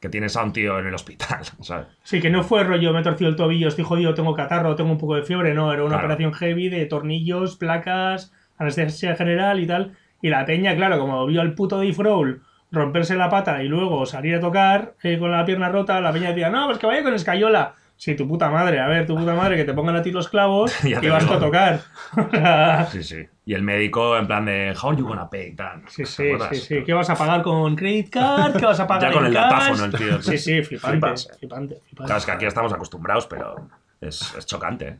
que 0.00 0.08
tienes 0.08 0.36
a 0.36 0.42
un 0.42 0.52
tío 0.52 0.78
en 0.80 0.86
el 0.88 0.94
hospital, 0.94 1.40
¿sabes? 1.60 1.86
Sí, 2.02 2.20
que 2.20 2.28
no 2.30 2.42
fue 2.42 2.64
rollo, 2.64 2.92
me 2.92 3.00
he 3.00 3.02
torcido 3.04 3.30
el 3.30 3.36
tobillo, 3.36 3.68
estoy 3.68 3.84
jodido, 3.84 4.14
tengo 4.14 4.34
catarro, 4.34 4.74
tengo 4.74 4.90
un 4.90 4.98
poco 4.98 5.14
de 5.14 5.22
fiebre, 5.22 5.54
no, 5.54 5.72
era 5.72 5.82
una 5.82 5.90
Claro. 5.92 6.06
operación 6.06 6.32
heavy 6.34 6.68
de 6.68 6.86
tornillos, 6.86 7.56
placas, 7.56 8.32
anestesia 8.58 9.14
general 9.14 9.60
y 9.60 9.66
tal. 9.66 9.96
Y 10.22 10.30
la 10.30 10.46
peña, 10.46 10.74
claro, 10.74 10.98
como 10.98 11.26
vio 11.26 11.40
al 11.42 11.52
puto 11.54 11.76
Dave 11.76 11.94
Roll 11.98 12.42
romperse 12.70 13.16
la 13.16 13.28
pata 13.28 13.62
y 13.62 13.68
luego 13.68 14.06
salir 14.06 14.36
a 14.36 14.40
tocar 14.40 14.94
eh, 15.02 15.18
con 15.18 15.30
la 15.30 15.44
pierna 15.44 15.68
rota, 15.68 16.00
la 16.00 16.10
peña 16.12 16.30
decía, 16.30 16.48
no, 16.48 16.66
pues 16.66 16.78
que 16.78 16.86
vaya 16.86 17.02
con 17.02 17.12
escayola. 17.12 17.74
Sí, 17.94 18.16
tu 18.16 18.26
puta 18.26 18.50
madre, 18.50 18.80
a 18.80 18.88
ver, 18.88 19.06
tu 19.06 19.14
puta 19.14 19.34
madre, 19.34 19.56
que 19.56 19.64
te 19.64 19.74
pongan 19.74 19.94
a 19.94 20.02
ti 20.02 20.10
los 20.10 20.28
clavos 20.28 20.72
y 20.84 20.94
vas 21.08 21.28
a 21.30 21.38
tocar. 21.38 21.80
Sí, 22.90 23.02
sí. 23.02 23.26
Y 23.44 23.54
el 23.54 23.62
médico 23.62 24.16
en 24.16 24.26
plan 24.26 24.44
de, 24.44 24.74
how 24.80 24.92
you 24.96 25.06
gonna 25.06 25.28
pay? 25.28 25.54
Tal. 25.54 25.82
Sí, 25.88 26.02
¿Te 26.02 26.06
sí, 26.06 26.32
sí, 26.50 26.56
sí. 26.56 26.84
¿Qué 26.84 26.92
vas 26.94 27.10
a 27.10 27.14
pagar 27.14 27.42
con 27.42 27.76
credit 27.76 28.10
card? 28.10 28.56
¿Qué 28.56 28.64
vas 28.64 28.80
a 28.80 28.86
pagar 28.86 29.10
Ya 29.10 29.12
con 29.16 29.26
el 29.26 29.32
cash? 29.32 29.42
datáfono 29.50 29.84
el 29.84 29.92
tío. 29.92 30.22
Sí, 30.22 30.38
sí, 30.38 30.62
flipante, 30.62 30.98
Flipas. 30.98 31.28
flipante, 31.38 31.74
flipante. 31.86 32.06
Claro, 32.06 32.16
es 32.18 32.24
que 32.26 32.32
aquí 32.32 32.46
estamos 32.46 32.72
acostumbrados, 32.72 33.26
pero 33.26 33.68
es, 34.00 34.34
es 34.36 34.46
chocante. 34.46 34.88
¿eh? 34.88 34.96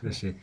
Sí, 0.00 0.12
sí. 0.12 0.36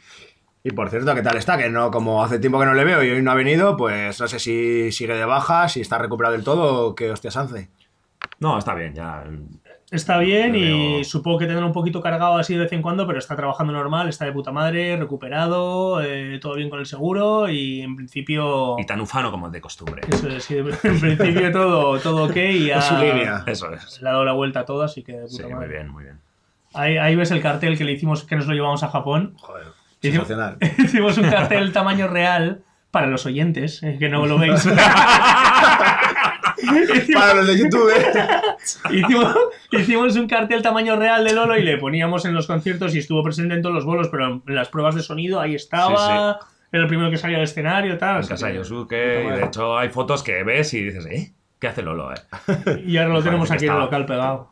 Y 0.63 0.71
por 0.71 0.89
cierto, 0.89 1.15
¿qué 1.15 1.21
tal 1.21 1.37
está? 1.37 1.57
Que 1.57 1.69
no, 1.69 1.89
como 1.89 2.23
hace 2.23 2.39
tiempo 2.39 2.59
que 2.59 2.65
no 2.65 2.73
le 2.73 2.83
veo 2.83 3.03
y 3.03 3.09
hoy 3.09 3.21
no 3.21 3.31
ha 3.31 3.35
venido, 3.35 3.77
pues 3.77 4.19
no 4.19 4.27
sé 4.27 4.39
si 4.39 4.91
sigue 4.91 5.13
de 5.15 5.25
baja, 5.25 5.69
si 5.69 5.81
está 5.81 5.97
recuperado 5.97 6.33
del 6.35 6.43
todo 6.43 6.87
o 6.87 6.95
qué 6.95 7.11
hostias 7.11 7.37
hace. 7.37 7.69
No, 8.39 8.57
está 8.57 8.73
bien, 8.75 8.93
ya. 8.93 9.23
Está 9.91 10.19
bien 10.19 10.55
y 10.55 11.03
supongo 11.03 11.39
que 11.39 11.47
tendrá 11.47 11.65
un 11.65 11.71
poquito 11.71 11.99
cargado 11.99 12.37
así 12.37 12.53
de 12.53 12.59
vez 12.59 12.73
en 12.73 12.81
cuando, 12.83 13.07
pero 13.07 13.17
está 13.17 13.35
trabajando 13.35 13.73
normal, 13.73 14.07
está 14.07 14.25
de 14.25 14.31
puta 14.31 14.51
madre, 14.51 14.95
recuperado, 14.97 16.03
eh, 16.03 16.37
todo 16.39 16.55
bien 16.55 16.69
con 16.69 16.79
el 16.79 16.85
seguro 16.85 17.49
y 17.49 17.81
en 17.81 17.95
principio... 17.95 18.75
Y 18.77 18.85
tan 18.85 19.01
ufano 19.01 19.31
como 19.31 19.49
de 19.49 19.59
costumbre. 19.61 20.01
Eso 20.07 20.27
es, 20.27 20.43
sí, 20.43 20.57
en 20.83 20.99
principio 20.99 21.51
todo, 21.51 21.97
todo 21.99 22.25
ok 22.25 22.35
y 22.35 22.69
En 22.69 22.81
su 22.81 22.95
línea. 22.97 23.43
Eso 23.47 23.73
es. 23.73 23.99
le 24.01 24.09
ha 24.09 24.11
dado 24.11 24.25
la 24.25 24.33
vuelta 24.33 24.59
a 24.59 24.65
todo, 24.65 24.83
así 24.83 25.01
que 25.03 25.13
de 25.13 25.21
puta 25.27 25.43
Sí, 25.43 25.43
madre. 25.43 25.55
muy 25.55 25.67
bien, 25.67 25.89
muy 25.89 26.03
bien. 26.03 26.19
Ahí, 26.75 26.97
ahí 26.97 27.15
ves 27.15 27.31
el 27.31 27.41
cartel 27.41 27.75
que 27.75 27.83
le 27.83 27.93
hicimos, 27.93 28.25
que 28.25 28.35
nos 28.35 28.45
lo 28.45 28.53
llevamos 28.53 28.83
a 28.83 28.89
Japón. 28.89 29.33
Joder, 29.37 29.67
Hicimos- 30.77 31.17
un 31.17 31.29
cartel 31.29 31.71
tamaño 31.73 32.07
real 32.07 32.63
para 32.91 33.07
los 33.07 33.25
oyentes, 33.25 33.83
eh, 33.83 33.97
que 33.99 34.09
no 34.09 34.25
lo 34.25 34.37
veis. 34.39 34.65
hicimos, 34.65 34.79
Para 37.13 37.33
los 37.35 37.47
de 37.47 37.57
YouTube, 37.57 37.89
¿eh? 37.95 38.11
hicimos- 38.91 39.35
hicimos 39.71 40.15
un 40.15 40.27
cartel 40.27 40.61
tamaño 40.61 40.95
real 40.95 41.23
de 41.23 41.33
Lolo 41.33 41.57
y 41.57 41.63
le 41.63 41.77
poníamos 41.77 42.25
en 42.25 42.33
los 42.33 42.47
conciertos 42.47 42.95
y 42.95 42.99
estuvo 42.99 43.23
presente 43.23 43.55
en 43.55 43.61
todos 43.61 43.75
los 43.75 43.85
bolos, 43.85 44.09
pero 44.09 44.41
en 44.45 44.55
las 44.55 44.69
pruebas 44.69 44.95
de 44.95 45.01
sonido 45.03 45.39
ahí 45.39 45.55
estaba. 45.55 46.39
Era 46.71 46.83
el 46.83 46.87
primero 46.87 47.09
que 47.09 47.17
salía 47.17 47.37
al 47.37 47.43
escenario, 47.43 47.97
tal. 47.97 48.21
En 48.21 48.27
casa 48.27 48.51
Yosuke, 48.51 48.91
y 48.93 49.29
de 49.37 49.43
hecho 49.45 49.77
hay 49.77 49.89
fotos 49.89 50.21
que 50.21 50.43
ves 50.43 50.71
y 50.75 50.83
dices, 50.83 51.05
¿eh? 51.07 51.33
¿Qué 51.59 51.67
hace 51.67 51.81
Lolo, 51.81 52.13
eh? 52.13 52.83
Y 52.85 52.97
ahora 52.97 53.13
lo 53.15 53.23
tenemos 53.23 53.49
aquí 53.51 53.65
en 53.65 53.73
el 53.73 53.79
local 53.79 54.05
pegado. 54.05 54.51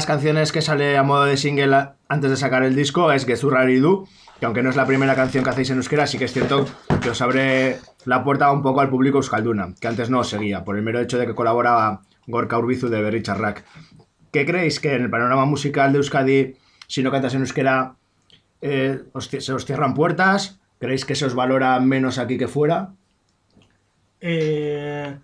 Las 0.00 0.06
canciones 0.06 0.50
que 0.50 0.62
sale 0.62 0.96
a 0.96 1.02
modo 1.02 1.26
de 1.26 1.36
single 1.36 1.90
antes 2.08 2.30
de 2.30 2.36
sacar 2.38 2.62
el 2.62 2.74
disco 2.74 3.12
es 3.12 3.26
Gezurraridu, 3.26 4.08
que 4.38 4.46
aunque 4.46 4.62
no 4.62 4.70
es 4.70 4.76
la 4.76 4.86
primera 4.86 5.14
canción 5.14 5.44
que 5.44 5.50
hacéis 5.50 5.68
en 5.68 5.76
euskera, 5.76 6.06
sí 6.06 6.16
que 6.16 6.24
es 6.24 6.32
cierto 6.32 6.64
que 7.02 7.10
os 7.10 7.20
abre 7.20 7.76
la 8.06 8.24
puerta 8.24 8.50
un 8.50 8.62
poco 8.62 8.80
al 8.80 8.88
público 8.88 9.18
euskalduna, 9.18 9.74
que 9.78 9.88
antes 9.88 10.08
no 10.08 10.20
os 10.20 10.30
seguía, 10.30 10.64
por 10.64 10.76
el 10.78 10.82
mero 10.82 11.00
hecho 11.00 11.18
de 11.18 11.26
que 11.26 11.34
colaboraba 11.34 12.00
Gorka 12.26 12.56
Urbizu 12.56 12.88
de 12.88 13.02
Berry 13.02 13.22
Charrak. 13.22 13.62
¿Qué 14.32 14.46
creéis 14.46 14.80
que 14.80 14.94
en 14.94 15.02
el 15.02 15.10
panorama 15.10 15.44
musical 15.44 15.92
de 15.92 15.98
Euskadi, 15.98 16.56
si 16.86 17.02
no 17.02 17.10
cantas 17.10 17.34
en 17.34 17.40
euskera, 17.40 17.96
eh, 18.62 19.02
se 19.18 19.52
os 19.52 19.66
cierran 19.66 19.92
puertas? 19.92 20.62
¿Creéis 20.78 21.04
que 21.04 21.14
se 21.14 21.26
os 21.26 21.34
valora 21.34 21.78
menos 21.78 22.16
aquí 22.16 22.38
que 22.38 22.48
fuera? 22.48 22.94
Eh, 24.22 25.14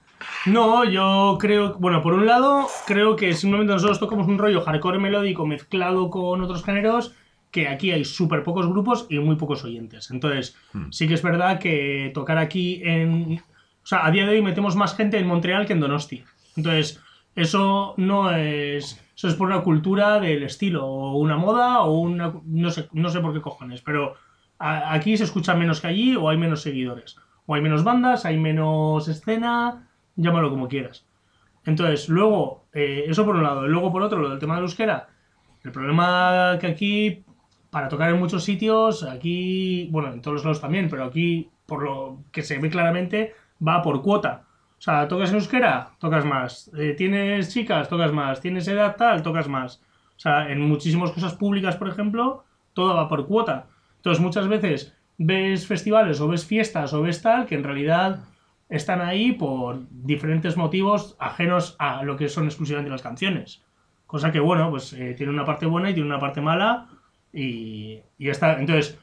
no, 0.47 0.85
yo 0.85 1.37
creo, 1.41 1.75
bueno, 1.79 2.03
por 2.03 2.15
un 2.15 2.27
lado, 2.27 2.67
creo 2.87 3.17
que 3.17 3.35
simplemente 3.35 3.73
nosotros 3.73 3.99
tocamos 4.01 4.27
un 4.29 4.39
rollo 4.39 4.61
hardcore 4.63 4.99
melódico 4.99 5.47
mezclado 5.47 6.11
con 6.11 6.41
otros 6.43 6.65
géneros, 6.65 7.15
que 7.51 7.69
aquí 7.69 7.91
hay 7.91 8.05
súper 8.05 8.43
pocos 8.43 8.67
grupos 8.69 9.07
y 9.09 9.19
muy 9.19 9.37
pocos 9.37 9.65
oyentes. 9.65 10.11
Entonces, 10.11 10.57
sí 10.91 11.09
que 11.09 11.15
es 11.15 11.23
verdad 11.23 11.59
que 11.59 12.11
tocar 12.15 12.39
aquí 12.39 12.81
en... 12.85 13.41
O 13.83 13.87
sea, 13.89 14.05
a 14.05 14.11
día 14.11 14.27
de 14.27 14.33
hoy 14.33 14.43
metemos 14.43 14.75
más 14.77 14.97
gente 14.97 15.19
en 15.19 15.27
Montreal 15.27 15.65
que 15.67 15.73
en 15.73 15.81
Donosti. 15.81 16.25
Entonces, 16.57 17.01
eso 17.35 17.95
no 17.97 18.31
es... 18.31 19.01
eso 19.17 19.29
es 19.29 19.35
por 19.35 19.47
una 19.47 19.61
cultura 19.63 20.19
del 20.21 20.43
estilo, 20.43 20.85
o 20.87 21.17
una 21.19 21.37
moda, 21.37 21.81
o 21.83 21.93
una. 21.99 22.35
No 22.45 22.71
sé, 22.71 22.89
no 22.93 23.09
sé 23.11 23.21
por 23.21 23.33
qué 23.33 23.41
cojones, 23.41 23.81
pero 23.83 24.15
a- 24.59 24.93
aquí 24.93 25.17
se 25.17 25.25
escucha 25.25 25.55
menos 25.55 25.81
que 25.81 25.87
allí, 25.87 26.17
o 26.17 26.29
hay 26.29 26.37
menos 26.37 26.63
seguidores. 26.63 27.17
O 27.47 27.55
hay 27.55 27.63
menos 27.63 27.85
bandas, 27.85 28.25
hay 28.27 28.39
menos 28.39 29.07
escena, 29.09 29.89
llámalo 30.17 30.51
como 30.51 30.69
quieras. 30.69 31.07
Entonces, 31.65 32.09
luego, 32.09 32.67
eh, 32.73 33.05
eso 33.09 33.25
por 33.25 33.37
un 33.37 33.43
lado. 33.43 33.67
Y 33.67 33.69
luego 33.69 33.93
por 33.93 34.03
otro, 34.03 34.19
lo 34.19 34.31
del 34.31 34.39
tema 34.39 34.55
del 34.55 34.65
euskera. 34.65 35.09
El 35.65 35.73
problema 35.73 36.57
que 36.61 36.67
aquí, 36.69 37.25
para 37.71 37.89
tocar 37.89 38.11
en 38.11 38.19
muchos 38.19 38.45
sitios, 38.45 39.03
aquí, 39.03 39.89
bueno, 39.91 40.13
en 40.13 40.23
todos 40.23 40.37
los 40.37 40.45
lados 40.45 40.61
también, 40.61 40.89
pero 40.89 41.05
aquí, 41.05 41.51
por 41.67 41.83
lo 41.83 42.19
que 42.31 42.43
se 42.43 42.59
ve 42.59 42.71
claramente, 42.71 43.35
va 43.67 43.83
por 43.83 44.03
cuota. 44.03 44.45
O 44.79 44.81
sea, 44.81 45.09
tocas 45.09 45.31
en 45.31 45.37
euskera, 45.37 45.91
tocas 45.99 46.25
más. 46.25 46.71
Eh, 46.79 46.95
tienes 46.97 47.53
chicas, 47.53 47.89
tocas 47.89 48.13
más. 48.13 48.41
Tienes 48.41 48.69
edad 48.69 48.95
tal, 48.97 49.23
tocas 49.23 49.49
más. 49.49 49.83
O 50.17 50.21
sea, 50.21 50.51
en 50.51 50.61
muchísimas 50.61 51.11
cosas 51.11 51.35
públicas, 51.35 51.77
por 51.77 51.89
ejemplo, 51.89 52.45
todo 52.75 52.95
va 52.95 53.09
por 53.09 53.27
cuota. 53.27 53.67
Entonces, 53.97 54.23
muchas 54.23 54.49
veces 54.49 54.95
ves 55.19 55.67
festivales 55.67 56.21
o 56.21 56.29
ves 56.29 56.45
fiestas 56.45 56.93
o 56.93 57.03
ves 57.03 57.23
tal 57.23 57.47
que 57.47 57.55
en 57.55 57.65
realidad 57.65 58.21
están 58.69 59.01
ahí 59.01 59.33
por 59.33 59.81
diferentes 59.91 60.57
motivos 60.57 61.17
ajenos 61.19 61.77
a 61.79 62.03
lo 62.03 62.17
que 62.17 62.29
son 62.29 62.47
exclusivamente 62.47 62.91
las 62.91 63.03
canciones. 63.03 63.63
Cosa 64.07 64.33
que, 64.33 64.41
bueno, 64.41 64.71
pues 64.71 64.93
eh, 64.93 65.15
tiene 65.17 65.33
una 65.33 65.45
parte 65.45 65.67
buena 65.67 65.91
y 65.91 65.95
tiene 65.95 66.09
una 66.09 66.19
parte 66.19 66.41
mala 66.41 66.89
y, 67.33 68.01
y 68.19 68.27
ya 68.27 68.33
está. 68.33 68.59
Entonces, 68.59 68.99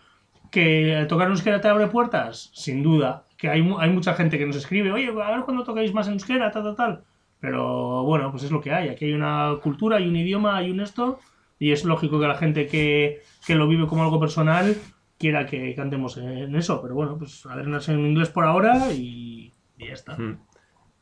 ¿que 0.52 1.06
tocar 1.10 1.28
en 1.28 1.34
euskera 1.34 1.62
te 1.62 1.68
abre 1.68 1.88
puertas? 1.88 2.52
Sin 2.54 2.84
duda. 2.84 3.26
Que 3.38 3.50
hay, 3.50 3.68
hay 3.80 3.90
mucha 3.90 4.14
gente 4.14 4.38
que 4.38 4.46
nos 4.46 4.56
escribe, 4.56 4.92
oye, 4.92 5.10
a 5.10 5.32
ver 5.32 5.42
cuándo 5.44 5.64
tocáis 5.64 5.94
más 5.94 6.08
en 6.08 6.14
euskera, 6.14 6.52
tal, 6.52 6.64
tal, 6.64 6.76
tal. 6.76 7.04
Pero 7.40 8.04
bueno, 8.04 8.32
pues 8.32 8.44
es 8.44 8.52
lo 8.52 8.62
que 8.62 8.72
hay. 8.72 8.88
Aquí 8.90 9.06
hay 9.06 9.14
una 9.14 9.56
cultura, 9.62 9.98
hay 9.98 10.08
un 10.08 10.16
idioma, 10.16 10.58
hay 10.58 10.72
un 10.72 10.80
esto. 10.80 11.20
Y 11.60 11.72
es 11.72 11.84
lógico 11.84 12.20
que 12.20 12.28
la 12.28 12.36
gente 12.36 12.68
que, 12.68 13.22
que 13.46 13.56
lo 13.56 13.68
vive 13.68 13.88
como 13.88 14.04
algo 14.04 14.20
personal 14.20 14.76
quiera 15.18 15.46
que 15.46 15.76
cantemos 15.76 16.18
en 16.18 16.56
eso. 16.56 16.82
Pero 16.82 16.96
bueno, 16.96 17.18
pues 17.18 17.46
adrenas 17.46 17.90
en 17.90 18.00
inglés 18.00 18.30
por 18.30 18.46
ahora 18.46 18.92
y, 18.94 19.53
y 19.84 19.88
ya 19.88 19.94
está. 19.94 20.26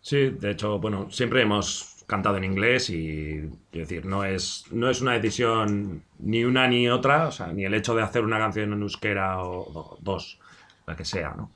Sí, 0.02 0.32
de 0.32 0.52
hecho, 0.52 0.80
bueno, 0.80 1.10
siempre 1.12 1.42
hemos 1.44 2.04
cantado 2.08 2.38
en 2.38 2.44
inglés 2.44 2.90
y, 2.90 3.50
quiero 3.72 3.88
decir, 3.88 4.06
no 4.06 4.26
es, 4.26 4.66
no 4.72 4.90
es 4.90 5.02
una 5.02 5.14
decisión 5.14 6.04
ni 6.20 6.44
una 6.44 6.68
ni 6.68 6.90
otra, 6.90 7.28
o 7.28 7.32
sea, 7.32 7.54
ni 7.54 7.66
el 7.66 7.74
hecho 7.74 7.96
de 7.96 8.04
hacer 8.04 8.24
una 8.24 8.40
canción 8.40 8.74
en 8.74 8.82
euskera 8.82 9.42
o 9.44 9.72
do- 9.72 9.98
dos, 10.02 10.40
la 10.88 10.96
que 10.96 11.06
sea, 11.06 11.34
¿no? 11.36 11.56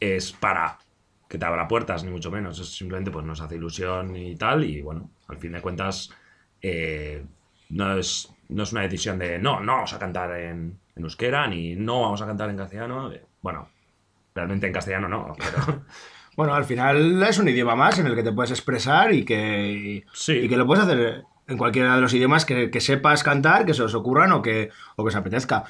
Es 0.00 0.32
para 0.32 0.78
que 1.28 1.38
te 1.38 1.44
abra 1.46 1.68
puertas, 1.68 2.04
ni 2.04 2.10
mucho 2.10 2.30
menos, 2.30 2.58
es 2.58 2.74
simplemente 2.74 3.10
pues 3.10 3.24
nos 3.24 3.40
hace 3.40 3.56
ilusión 3.56 4.16
y 4.16 4.36
tal, 4.36 4.64
y 4.64 4.82
bueno, 4.82 5.10
al 5.28 5.38
fin 5.38 5.52
de 5.52 5.62
cuentas, 5.62 6.10
eh, 6.60 7.24
no, 7.70 7.96
es, 7.98 8.32
no 8.48 8.62
es 8.64 8.72
una 8.72 8.82
decisión 8.82 9.18
de, 9.18 9.38
no, 9.38 9.60
no 9.60 9.74
vamos 9.74 9.92
a 9.94 9.98
cantar 9.98 10.30
en, 10.38 10.78
en 10.94 11.02
euskera, 11.04 11.46
ni 11.46 11.74
no 11.76 12.02
vamos 12.02 12.20
a 12.22 12.26
cantar 12.26 12.50
en 12.50 12.56
castellano, 12.58 13.10
bueno, 13.40 13.68
realmente 14.34 14.66
en 14.66 14.72
castellano 14.72 15.08
no, 15.08 15.34
pero... 15.38 15.84
Bueno, 16.36 16.54
al 16.54 16.64
final 16.64 17.22
es 17.22 17.38
un 17.38 17.48
idioma 17.48 17.76
más 17.76 17.98
en 17.98 18.06
el 18.06 18.14
que 18.14 18.22
te 18.22 18.32
puedes 18.32 18.50
expresar 18.50 19.12
y 19.14 19.24
que, 19.24 20.04
Sí. 20.12 20.32
y 20.32 20.48
que 20.48 20.56
lo 20.56 20.66
puedes 20.66 20.84
hacer 20.84 21.24
en 21.48 21.58
cualquiera 21.58 21.94
de 21.96 22.00
los 22.00 22.14
idiomas 22.14 22.44
que, 22.44 22.70
que 22.70 22.80
sepas 22.80 23.22
cantar, 23.22 23.66
que 23.66 23.74
se 23.74 23.82
os 23.82 23.94
ocurran 23.94 24.32
o 24.32 24.40
que, 24.42 24.70
o 24.96 25.04
que 25.04 25.08
os 25.08 25.16
apetezca. 25.16 25.64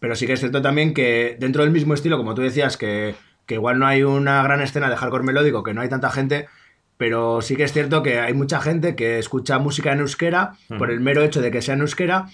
Pero 0.00 0.16
sí 0.16 0.26
que 0.26 0.32
es 0.32 0.40
cierto 0.40 0.62
también 0.62 0.94
que 0.94 1.36
dentro 1.38 1.62
del 1.62 1.72
mismo 1.72 1.94
estilo, 1.94 2.16
como 2.16 2.34
tú 2.34 2.42
decías, 2.42 2.76
que, 2.76 3.14
que 3.46 3.54
igual 3.54 3.78
no 3.78 3.86
hay 3.86 4.02
una 4.02 4.42
gran 4.42 4.60
escena 4.60 4.88
de 4.90 4.96
hardcore 4.96 5.24
melódico, 5.24 5.62
que 5.62 5.74
no 5.74 5.80
hay 5.80 5.88
tanta 5.88 6.10
gente, 6.10 6.48
pero 6.96 7.40
sí 7.42 7.54
que 7.56 7.62
es 7.64 7.72
cierto 7.72 8.02
que 8.02 8.18
hay 8.18 8.32
mucha 8.34 8.60
gente 8.60 8.96
que 8.96 9.18
escucha 9.20 9.58
música 9.58 9.92
en 9.92 10.00
euskera 10.00 10.54
por 10.78 10.90
el 10.90 10.98
mero 11.00 11.22
hecho 11.22 11.40
de 11.40 11.50
que 11.52 11.62
sea 11.62 11.74
en 11.74 11.80
euskera, 11.82 12.26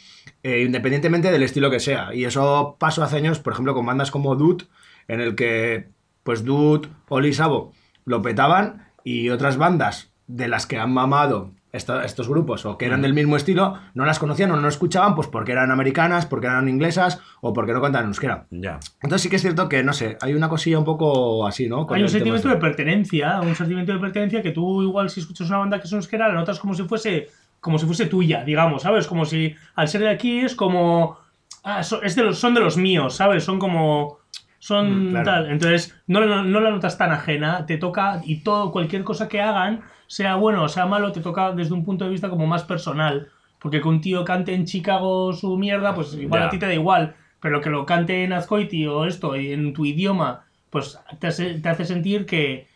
eh, 0.42 0.62
independientemente 0.62 1.30
del 1.30 1.42
estilo 1.42 1.70
que 1.70 1.80
sea. 1.80 2.14
Y 2.14 2.24
eso 2.24 2.76
pasó 2.78 3.02
hace 3.02 3.16
años, 3.16 3.40
por 3.40 3.52
ejemplo, 3.52 3.74
con 3.74 3.84
bandas 3.84 4.10
como 4.10 4.36
Dud, 4.36 4.62
en 5.08 5.20
el 5.20 5.34
que 5.34 5.88
pues 6.24 6.44
Dud 6.44 6.88
o 7.08 7.20
Lisabo 7.20 7.72
lo 8.04 8.20
petaban 8.22 8.88
y 9.04 9.30
otras 9.30 9.56
bandas 9.56 10.12
de 10.26 10.48
las 10.48 10.66
que 10.66 10.78
han 10.78 10.92
mamado 10.92 11.52
esta- 11.72 12.04
estos 12.04 12.28
grupos 12.28 12.64
o 12.66 12.78
que 12.78 12.86
eran 12.86 13.02
del 13.02 13.14
mismo 13.14 13.36
estilo 13.36 13.74
no 13.94 14.04
las 14.06 14.18
conocían 14.20 14.50
o 14.52 14.56
no 14.56 14.68
escuchaban 14.68 15.14
pues 15.16 15.26
porque 15.28 15.52
eran 15.52 15.70
americanas, 15.72 16.24
porque 16.24 16.46
eran 16.46 16.68
inglesas 16.68 17.20
o 17.40 17.52
porque 17.52 17.72
no 17.72 17.82
cantaban 17.82 18.06
euskera. 18.08 18.46
Ya. 18.50 18.78
Entonces 19.02 19.22
sí 19.22 19.28
que 19.28 19.36
es 19.36 19.42
cierto 19.42 19.68
que, 19.68 19.82
no 19.82 19.92
sé, 19.92 20.16
hay 20.20 20.34
una 20.34 20.48
cosilla 20.48 20.78
un 20.78 20.84
poco 20.84 21.46
así, 21.46 21.68
¿no? 21.68 21.84
Con 21.86 21.96
Hay 21.96 22.02
un 22.04 22.08
sentimiento 22.08 22.48
de 22.48 22.54
este. 22.54 22.66
pertenencia, 22.66 23.40
un 23.40 23.54
sentimiento 23.56 23.92
de 23.92 23.98
pertenencia 23.98 24.40
que 24.40 24.52
tú 24.52 24.82
igual 24.82 25.10
si 25.10 25.20
escuchas 25.20 25.48
una 25.48 25.58
banda 25.58 25.78
que 25.80 25.86
es 25.86 25.92
euskera 25.92 26.28
la 26.28 26.34
notas 26.34 26.58
como 26.60 26.74
si 26.74 26.84
fuese 26.84 27.28
como 27.60 27.78
si 27.78 27.86
fuese 27.86 28.06
tuya, 28.06 28.44
digamos, 28.44 28.82
¿sabes? 28.82 29.06
Como 29.06 29.24
si 29.24 29.54
al 29.74 29.88
ser 29.88 30.02
de 30.02 30.10
aquí 30.10 30.40
es 30.40 30.54
como 30.54 31.16
ah, 31.64 31.80
es 31.80 32.14
de 32.14 32.22
los, 32.22 32.38
son 32.38 32.54
de 32.54 32.60
los 32.60 32.76
míos, 32.76 33.16
¿sabes? 33.16 33.42
Son 33.42 33.58
como 33.58 34.18
son 34.64 35.08
Mm, 35.08 35.10
claro. 35.10 35.24
tal, 35.24 35.50
entonces 35.50 35.94
no, 36.06 36.20
la- 36.20 36.42
no 36.42 36.60
la 36.60 36.70
notas 36.70 36.96
tan 36.96 37.12
ajena, 37.12 37.66
te 37.66 37.76
toca 37.76 38.22
y 38.24 38.42
todo 38.42 38.72
cualquier 38.72 39.04
cosa 39.04 39.28
que 39.28 39.42
hagan, 39.42 39.82
sea 40.06 40.36
bueno 40.36 40.62
o 40.62 40.68
sea 40.70 40.86
malo, 40.86 41.12
te 41.12 41.20
toca 41.20 41.52
desde 41.52 41.74
un 41.74 41.84
punto 41.84 42.04
de 42.06 42.10
vista 42.10 42.30
como 42.30 42.46
más 42.46 42.62
personal, 42.64 43.28
porque 43.58 43.82
que 43.82 43.88
un 43.88 44.00
tío 44.00 44.24
cante 44.24 44.54
en 44.54 44.64
Chicago 44.64 45.34
su 45.34 45.58
mierda, 45.58 45.94
pues 45.94 46.14
igual 46.14 46.40
Ya. 46.42 46.46
a 46.46 46.50
ti 46.50 46.58
te 46.58 46.66
da 46.66 46.72
igual, 46.72 47.14
pero 47.40 47.60
que 47.60 47.68
lo 47.68 47.84
cante 47.84 48.24
en 48.24 48.32
Azcoiti 48.32 48.86
o 48.86 49.04
esto 49.04 49.36
y 49.36 49.52
en 49.52 49.74
tu 49.74 49.84
idioma, 49.84 50.46
pues 50.70 50.98
te 51.18 51.26
hace, 51.26 51.60
te 51.60 51.68
hace 51.68 51.84
sentir 51.84 52.24
que, 52.24 52.66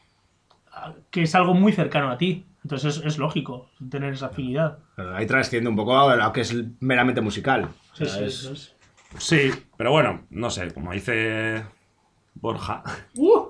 que 1.11 1.23
es 1.23 1.35
algo 1.35 1.55
muy 1.55 1.73
cercano 1.73 2.11
a 2.11 2.19
ti. 2.19 2.45
Entonces 2.65 2.99
es, 2.99 3.05
es 3.07 3.19
lógico 3.19 3.71
tener 3.91 4.13
esa 4.13 4.27
afinidad. 4.27 4.79
Ahí 5.15 5.27
trasciende 5.27 5.71
un 5.71 5.77
poco 5.77 5.99
a 5.99 6.15
lo 6.17 6.33
que 6.35 6.43
es 6.43 6.55
meramente 6.81 7.21
musical. 7.23 7.65
O 7.65 7.97
Sí, 7.97 8.05
sea, 8.05 8.15
sí, 8.19 8.25
es- 8.25 8.45
es. 8.45 8.75
Sí, 9.17 9.51
pero 9.79 9.91
bueno, 9.91 10.27
no 10.29 10.51
sé, 10.51 10.71
como 10.75 10.93
dice 10.93 11.63
Borja, 12.41 12.83
¡Uh! 13.17 13.49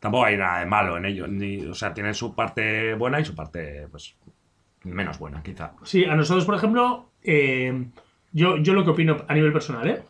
tampoco 0.00 0.24
hay 0.24 0.36
nada 0.36 0.60
de 0.60 0.66
malo 0.66 0.96
en 0.96 1.06
ello. 1.06 1.26
Ni, 1.26 1.64
o 1.64 1.74
sea, 1.74 1.94
tienen 1.94 2.14
su 2.14 2.34
parte 2.34 2.94
buena 2.94 3.20
y 3.20 3.24
su 3.24 3.34
parte, 3.34 3.86
pues, 3.90 4.16
menos 4.84 5.18
buena, 5.18 5.42
quizá. 5.42 5.72
Sí, 5.84 6.04
a 6.04 6.14
nosotros, 6.14 6.44
por 6.44 6.54
ejemplo, 6.54 7.10
eh, 7.22 7.86
yo, 8.32 8.56
yo 8.58 8.72
lo 8.74 8.84
que 8.84 8.90
opino 8.90 9.24
a 9.28 9.34
nivel 9.34 9.52
personal, 9.52 9.88
¿eh? 9.88 10.02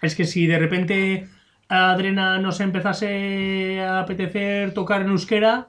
Es 0.00 0.14
que 0.14 0.24
si 0.24 0.46
de 0.46 0.58
repente 0.58 1.28
a 1.68 1.90
Adrena 1.90 2.38
nos 2.38 2.60
empezase 2.60 3.80
a 3.82 4.00
apetecer 4.00 4.72
tocar 4.72 5.02
en 5.02 5.08
euskera, 5.08 5.68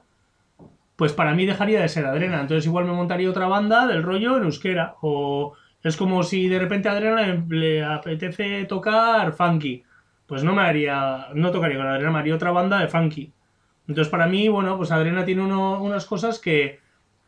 pues 0.96 1.12
para 1.12 1.34
mí 1.34 1.46
dejaría 1.46 1.80
de 1.80 1.88
ser 1.88 2.06
Adrena. 2.06 2.40
Entonces 2.40 2.66
igual 2.66 2.84
me 2.84 2.92
montaría 2.92 3.28
otra 3.28 3.48
banda 3.48 3.86
del 3.86 4.02
rollo 4.02 4.36
en 4.36 4.44
euskera. 4.44 4.94
O 5.00 5.54
es 5.82 5.96
como 5.96 6.22
si 6.22 6.48
de 6.48 6.58
repente 6.58 6.88
a 6.88 6.92
Adrena 6.92 7.22
le, 7.22 7.56
le 7.56 7.84
apetece 7.84 8.64
tocar 8.66 9.32
funky. 9.32 9.82
Pues 10.30 10.44
no 10.44 10.54
me 10.54 10.62
haría, 10.62 11.26
no 11.34 11.50
tocaría 11.50 11.76
con 11.76 11.88
Adrena, 11.88 12.12
me 12.12 12.20
haría 12.20 12.36
otra 12.36 12.52
banda 12.52 12.78
de 12.78 12.86
funky. 12.86 13.32
Entonces 13.88 14.08
para 14.08 14.28
mí, 14.28 14.48
bueno, 14.48 14.76
pues 14.76 14.92
Adrena 14.92 15.24
tiene 15.24 15.42
unas 15.42 16.06
cosas 16.06 16.38
que 16.38 16.78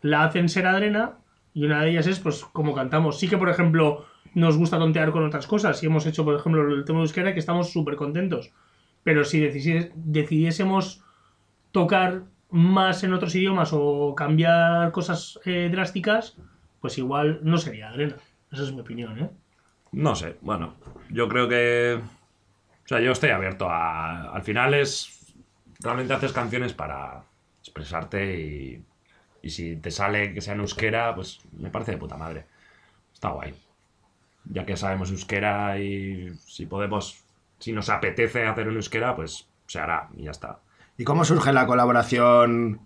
la 0.03 0.23
hacen 0.23 0.49
ser 0.49 0.69
Adrena 0.69 1.19
y 1.53 1.65
una 1.65 1.83
de 1.83 1.91
ellas 1.91 2.07
es 2.07 2.21
pues 2.21 2.45
cómo 2.45 2.77
cantamos. 2.77 3.19
Sí 3.19 3.27
que, 3.27 3.37
por 3.37 3.49
ejemplo, 3.49 4.05
nos 4.35 4.57
gusta 4.57 4.79
tontear 4.79 5.11
con 5.11 5.25
otras 5.25 5.49
cosas 5.49 5.83
y 5.83 5.87
hemos 5.87 6.07
hecho, 6.07 6.25
por 6.25 6.37
ejemplo, 6.37 6.63
el 6.73 6.85
tema 6.85 7.01
de 7.01 7.07
euskera 7.07 7.35
que 7.35 7.41
estamos 7.41 7.73
súper 7.73 7.97
contentos. 7.97 8.53
Pero 9.03 9.25
si 9.25 9.41
decidiésemos 9.41 11.03
tocar 11.73 12.23
más 12.51 13.03
en 13.03 13.15
otros 13.15 13.35
idiomas 13.35 13.71
o 13.73 14.15
cambiar 14.15 14.93
cosas 14.93 15.41
eh, 15.45 15.69
drásticas, 15.73 16.39
pues 16.81 16.99
igual 16.99 17.41
no 17.43 17.59
sería 17.59 17.89
Adrena. 17.89 18.15
Esa 18.53 18.63
es 18.63 18.73
mi 18.73 18.83
opinión, 18.83 19.19
¿eh? 19.19 19.31
No 19.91 20.15
sé, 20.15 20.37
bueno, 20.41 20.77
yo 21.11 21.27
creo 21.27 21.49
que... 21.49 22.01
Yo 23.01 23.13
estoy 23.13 23.31
abierto 23.31 23.69
a... 23.69 24.33
Al 24.33 24.43
final 24.43 24.75
es... 24.75 25.35
Realmente 25.81 26.15
haces 26.15 26.33
canciones 26.33 26.73
para 26.73 27.25
expresarte 27.61 28.41
y... 28.41 28.85
Y 29.45 29.51
si 29.51 29.75
te 29.77 29.91
sale 29.91 30.33
que 30.33 30.41
sea 30.41 30.55
en 30.55 30.61
euskera, 30.61 31.15
pues 31.15 31.41
me 31.59 31.71
parece 31.71 31.93
de 31.93 31.99
puta 31.99 32.17
madre. 32.17 32.47
Está 33.13 33.31
guay. 33.31 33.55
Ya 34.45 34.65
que 34.65 34.77
sabemos 34.77 35.11
euskera 35.11 35.79
y 35.79 36.33
si 36.47 36.67
podemos... 36.67 37.25
Si 37.59 37.73
nos 37.73 37.89
apetece 37.89 38.47
hacer 38.47 38.69
en 38.69 38.77
euskera, 38.77 39.17
pues 39.17 39.49
se 39.67 39.79
hará 39.79 40.09
y 40.17 40.25
ya 40.25 40.31
está. 40.31 40.61
¿Y 40.99 41.05
cómo 41.05 41.25
surge 41.25 41.53
la 41.53 41.67
colaboración 41.67 42.81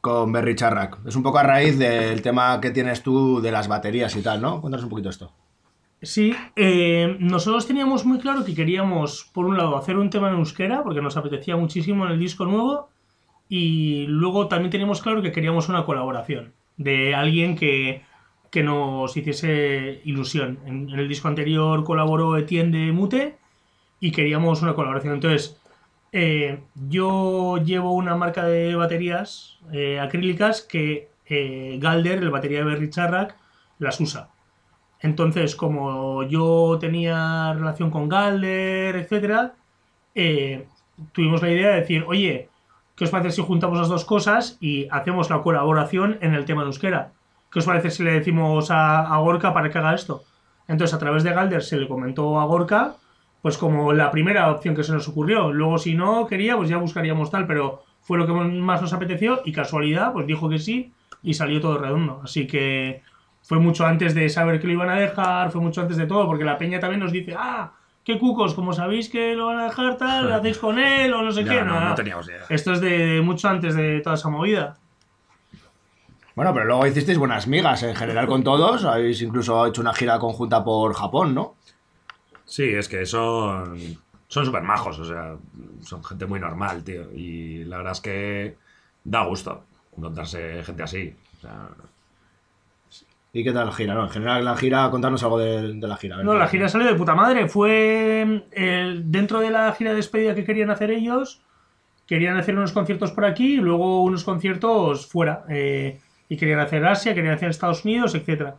con 0.00 0.32
Berry 0.32 0.54
Charrac? 0.54 0.98
Es 1.06 1.16
un 1.16 1.22
poco 1.22 1.38
a 1.38 1.42
raíz 1.42 1.78
del 1.78 2.22
tema 2.22 2.60
que 2.60 2.70
tienes 2.70 3.02
tú 3.02 3.40
de 3.40 3.52
las 3.52 3.68
baterías 3.68 4.14
y 4.16 4.22
tal, 4.22 4.42
¿no? 4.42 4.60
Cuéntanos 4.60 4.84
un 4.84 4.90
poquito 4.90 5.08
esto. 5.08 5.32
Sí, 6.06 6.32
eh, 6.54 7.16
nosotros 7.18 7.66
teníamos 7.66 8.06
muy 8.06 8.20
claro 8.20 8.44
que 8.44 8.54
queríamos, 8.54 9.28
por 9.34 9.44
un 9.44 9.56
lado, 9.56 9.76
hacer 9.76 9.96
un 9.96 10.08
tema 10.08 10.28
en 10.28 10.36
euskera, 10.36 10.84
porque 10.84 11.02
nos 11.02 11.16
apetecía 11.16 11.56
muchísimo 11.56 12.06
en 12.06 12.12
el 12.12 12.20
disco 12.20 12.44
nuevo, 12.44 12.88
y 13.48 14.06
luego 14.06 14.46
también 14.46 14.70
teníamos 14.70 15.02
claro 15.02 15.20
que 15.20 15.32
queríamos 15.32 15.68
una 15.68 15.84
colaboración 15.84 16.52
de 16.76 17.12
alguien 17.16 17.56
que, 17.56 18.02
que 18.50 18.62
nos 18.62 19.16
hiciese 19.16 20.00
ilusión. 20.04 20.60
En, 20.64 20.90
el 20.90 21.08
disco 21.08 21.26
anterior 21.26 21.82
colaboró 21.82 22.36
Etienne 22.36 22.86
de 22.86 22.92
Mute 22.92 23.36
y 23.98 24.12
queríamos 24.12 24.62
una 24.62 24.74
colaboración. 24.74 25.14
Entonces, 25.14 25.60
eh, 26.12 26.60
yo 26.88 27.58
llevo 27.58 27.92
una 27.92 28.14
marca 28.14 28.44
de 28.44 28.76
baterías 28.76 29.58
eh, 29.72 29.98
acrílicas 29.98 30.62
que 30.62 31.08
eh, 31.26 31.78
Galder, 31.80 32.18
el 32.18 32.30
batería 32.30 32.58
de 32.58 32.64
Berry 32.64 32.90
Charrac, 32.90 33.36
las 33.80 34.00
usa. 34.00 34.30
Entonces, 35.00 35.56
como 35.56 36.22
yo 36.24 36.78
tenía 36.80 37.52
relación 37.54 37.90
con 37.90 38.08
Galder, 38.08 38.96
etcétera, 38.96 39.54
eh, 40.14 40.66
tuvimos 41.12 41.42
la 41.42 41.50
idea 41.50 41.68
de 41.70 41.80
decir, 41.80 42.04
oye, 42.08 42.48
¿qué 42.96 43.04
os 43.04 43.10
parece 43.10 43.30
si 43.32 43.42
juntamos 43.42 43.78
las 43.78 43.88
dos 43.88 44.04
cosas 44.04 44.56
y 44.60 44.88
hacemos 44.90 45.30
la 45.30 45.42
colaboración 45.42 46.18
en 46.20 46.34
el 46.34 46.44
tema 46.44 46.62
en 46.62 46.68
euskera? 46.68 47.12
¿Qué 47.50 47.58
os 47.58 47.66
parece 47.66 47.90
si 47.90 48.02
le 48.02 48.12
decimos 48.12 48.70
a, 48.70 49.02
a 49.02 49.18
Gorka 49.18 49.52
para 49.52 49.70
que 49.70 49.78
haga 49.78 49.94
esto? 49.94 50.22
Entonces, 50.68 50.94
a 50.94 50.98
través 50.98 51.22
de 51.22 51.32
Galder 51.32 51.62
se 51.62 51.76
le 51.76 51.88
comentó 51.88 52.40
a 52.40 52.44
Gorka, 52.44 52.96
pues 53.42 53.58
como 53.58 53.92
la 53.92 54.10
primera 54.10 54.50
opción 54.50 54.74
que 54.74 54.82
se 54.82 54.92
nos 54.92 55.06
ocurrió. 55.08 55.52
Luego, 55.52 55.78
si 55.78 55.94
no 55.94 56.26
quería, 56.26 56.56
pues 56.56 56.68
ya 56.68 56.78
buscaríamos 56.78 57.30
tal, 57.30 57.46
pero 57.46 57.84
fue 58.00 58.18
lo 58.18 58.26
que 58.26 58.32
más 58.32 58.82
nos 58.82 58.92
apeteció 58.92 59.42
y 59.44 59.52
casualidad, 59.52 60.12
pues 60.12 60.26
dijo 60.26 60.48
que 60.48 60.58
sí 60.58 60.92
y 61.22 61.34
salió 61.34 61.60
todo 61.60 61.78
redondo. 61.78 62.20
Así 62.24 62.46
que 62.46 63.02
fue 63.46 63.58
mucho 63.58 63.86
antes 63.86 64.14
de 64.14 64.28
saber 64.28 64.60
que 64.60 64.66
lo 64.66 64.72
iban 64.74 64.90
a 64.90 64.96
dejar, 64.96 65.50
fue 65.50 65.60
mucho 65.60 65.80
antes 65.80 65.96
de 65.96 66.06
todo, 66.06 66.26
porque 66.26 66.44
la 66.44 66.58
peña 66.58 66.80
también 66.80 67.00
nos 67.00 67.12
dice, 67.12 67.34
ah, 67.38 67.72
qué 68.04 68.18
cucos, 68.18 68.54
como 68.54 68.72
sabéis 68.72 69.08
que 69.08 69.34
lo 69.34 69.46
van 69.46 69.58
a 69.60 69.64
dejar 69.64 69.96
tal, 69.96 70.28
¿lo 70.28 70.34
hacéis 70.34 70.58
con 70.58 70.78
él 70.78 71.12
o 71.14 71.22
no 71.22 71.30
sé 71.32 71.44
Ya, 71.44 71.52
qué. 71.52 71.58
no, 71.62 71.74
Nada. 71.74 71.88
no 71.90 71.94
teníamos 71.94 72.28
idea. 72.28 72.42
Esto 72.48 72.72
es 72.72 72.80
de 72.80 73.20
mucho 73.24 73.48
antes 73.48 73.74
de 73.74 74.00
toda 74.00 74.16
esa 74.16 74.28
movida. 74.28 74.76
Bueno, 76.34 76.52
pero 76.52 76.66
luego 76.66 76.86
hicisteis 76.86 77.16
buenas 77.18 77.46
migas 77.46 77.82
en 77.82 77.94
general 77.96 78.26
con 78.26 78.44
todos. 78.44 78.84
Habéis 78.84 79.22
incluso 79.22 79.66
hecho 79.66 79.80
una 79.80 79.94
gira 79.94 80.18
conjunta 80.18 80.62
por 80.62 80.92
Japón, 80.94 81.34
¿no? 81.34 81.54
Sí, 82.44 82.64
es 82.64 82.88
que 82.88 83.06
son. 83.06 83.78
Son 84.28 84.44
súper 84.44 84.62
majos, 84.62 84.98
o 84.98 85.04
sea, 85.04 85.36
son 85.82 86.02
gente 86.04 86.26
muy 86.26 86.38
normal, 86.40 86.82
tío. 86.84 87.10
Y 87.14 87.64
la 87.64 87.78
verdad 87.78 87.92
es 87.92 88.00
que 88.00 88.56
da 89.04 89.24
gusto 89.24 89.62
encontrarse 89.96 90.62
gente 90.64 90.82
así. 90.82 91.14
O 91.38 91.40
sea, 91.40 91.68
¿Y 93.32 93.44
qué 93.44 93.52
tal 93.52 93.66
la 93.66 93.72
gira? 93.72 93.94
No, 93.94 94.04
en 94.04 94.10
general 94.10 94.44
la 94.44 94.56
gira, 94.56 94.90
contarnos 94.90 95.22
algo 95.22 95.38
de, 95.38 95.74
de 95.74 95.88
la 95.88 95.96
gira. 95.96 96.16
ver 96.16 96.24
No, 96.24 96.34
la 96.34 96.48
gira 96.48 96.68
salió 96.68 96.86
de 96.86 96.94
puta 96.94 97.14
madre. 97.14 97.48
Fue 97.48 98.42
eh, 98.52 99.00
dentro 99.04 99.40
de 99.40 99.50
la 99.50 99.72
gira 99.72 99.90
de 99.90 99.96
despedida 99.96 100.34
que 100.34 100.44
querían 100.44 100.70
hacer 100.70 100.90
ellos. 100.90 101.42
Querían 102.06 102.36
hacer 102.36 102.56
unos 102.56 102.72
conciertos 102.72 103.10
por 103.12 103.24
aquí 103.24 103.54
y 103.54 103.56
luego 103.56 104.02
unos 104.04 104.24
conciertos 104.24 105.06
fuera. 105.06 105.44
eh, 105.50 106.00
y 106.28 106.36
querían 106.36 106.60
hacer 106.60 106.84
Asia, 106.84 107.14
querían 107.14 107.34
hacer 107.34 107.50
Estados 107.50 107.84
Unidos, 107.84 108.14
etc. 108.14 108.54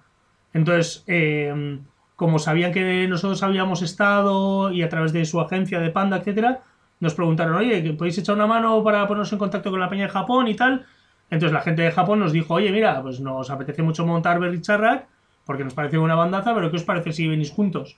Entonces, 0.53 1.03
eh, 1.07 1.79
como 2.15 2.39
sabían 2.39 2.71
que 2.71 3.07
nosotros 3.07 3.43
habíamos 3.43 3.81
estado 3.81 4.71
y 4.71 4.83
a 4.83 4.89
través 4.89 5.11
de 5.13 5.25
su 5.25 5.39
agencia 5.41 5.79
de 5.79 5.89
Panda, 5.89 6.17
etcétera, 6.17 6.61
nos 6.99 7.13
preguntaron, 7.13 7.55
oye, 7.55 7.83
¿que 7.83 7.93
¿podéis 7.93 8.17
echar 8.17 8.35
una 8.35 8.47
mano 8.47 8.83
para 8.83 9.05
ponernos 9.07 9.31
en 9.33 9.39
contacto 9.39 9.69
con 9.69 9.79
la 9.79 9.89
peña 9.89 10.03
de 10.03 10.09
Japón 10.09 10.47
y 10.47 10.55
tal? 10.55 10.85
Entonces 11.29 11.53
la 11.53 11.61
gente 11.61 11.81
de 11.81 11.91
Japón 11.91 12.19
nos 12.19 12.31
dijo, 12.31 12.53
oye, 12.55 12.71
mira, 12.71 13.01
pues 13.01 13.19
nos 13.19 13.49
apetece 13.49 13.81
mucho 13.81 14.05
montar 14.05 14.39
Berricharrak 14.39 15.07
porque 15.45 15.63
nos 15.63 15.73
parece 15.73 15.97
una 15.97 16.15
bandaza, 16.15 16.53
pero 16.53 16.69
¿qué 16.69 16.77
os 16.77 16.83
parece 16.83 17.13
si 17.13 17.27
venís 17.27 17.51
juntos? 17.51 17.97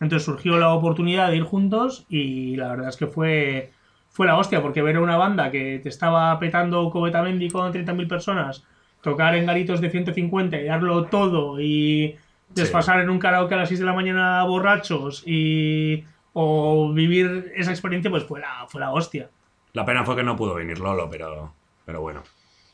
Entonces 0.00 0.24
surgió 0.24 0.58
la 0.58 0.70
oportunidad 0.70 1.28
de 1.28 1.36
ir 1.36 1.44
juntos 1.44 2.06
y 2.08 2.56
la 2.56 2.68
verdad 2.68 2.88
es 2.88 2.96
que 2.96 3.06
fue, 3.06 3.70
fue 4.08 4.26
la 4.26 4.36
hostia, 4.36 4.62
porque 4.62 4.82
ver 4.82 4.96
a 4.96 5.00
una 5.00 5.16
banda 5.16 5.50
que 5.50 5.78
te 5.82 5.88
estaba 5.88 6.38
petando 6.38 6.90
Cobetamendi 6.90 7.48
con 7.48 7.72
30.000 7.72 8.08
personas, 8.08 8.64
tocar 9.02 9.34
en 9.36 9.46
garitos 9.46 9.80
de 9.80 9.90
150 9.90 10.58
y 10.58 10.64
darlo 10.64 11.04
todo 11.04 11.60
y 11.60 12.16
desfasar 12.54 13.00
en 13.00 13.10
un 13.10 13.18
karaoke 13.18 13.54
a 13.54 13.58
las 13.58 13.68
6 13.68 13.80
de 13.80 13.86
la 13.86 13.94
mañana 13.94 14.44
borrachos 14.44 15.22
y 15.26 16.04
o 16.32 16.92
vivir 16.92 17.52
esa 17.56 17.70
experiencia, 17.70 18.10
pues 18.10 18.24
fue 18.24 18.40
la, 18.40 18.66
fue 18.68 18.80
la 18.80 18.92
hostia. 18.92 19.30
la 19.72 19.86
pena 19.86 20.04
fue 20.04 20.16
que 20.16 20.22
no 20.22 20.36
pudo 20.36 20.54
venir 20.54 20.78
Lolo, 20.78 21.08
pero, 21.08 21.54
pero 21.86 22.02
bueno. 22.02 22.22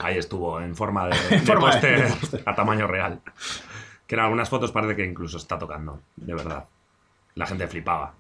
Ahí 0.03 0.19
estuvo, 0.19 0.61
en 0.61 0.75
forma 0.75 1.07
de, 1.09 1.17
de 1.31 1.39
forma 1.41 1.67
de- 1.67 1.73
póster 1.73 2.03
de 2.11 2.17
póster. 2.21 2.43
a 2.47 2.55
tamaño 2.55 2.87
real. 2.87 3.21
Que 4.07 4.15
en 4.17 4.21
algunas 4.21 4.49
fotos 4.51 4.73
parece 4.73 4.97
que 4.97 5.05
incluso 5.05 5.37
está 5.39 5.59
tocando, 5.59 6.01
de 6.17 6.35
verdad. 6.35 6.65
La 7.35 7.47
gente 7.47 7.67
flipaba. 7.69 8.15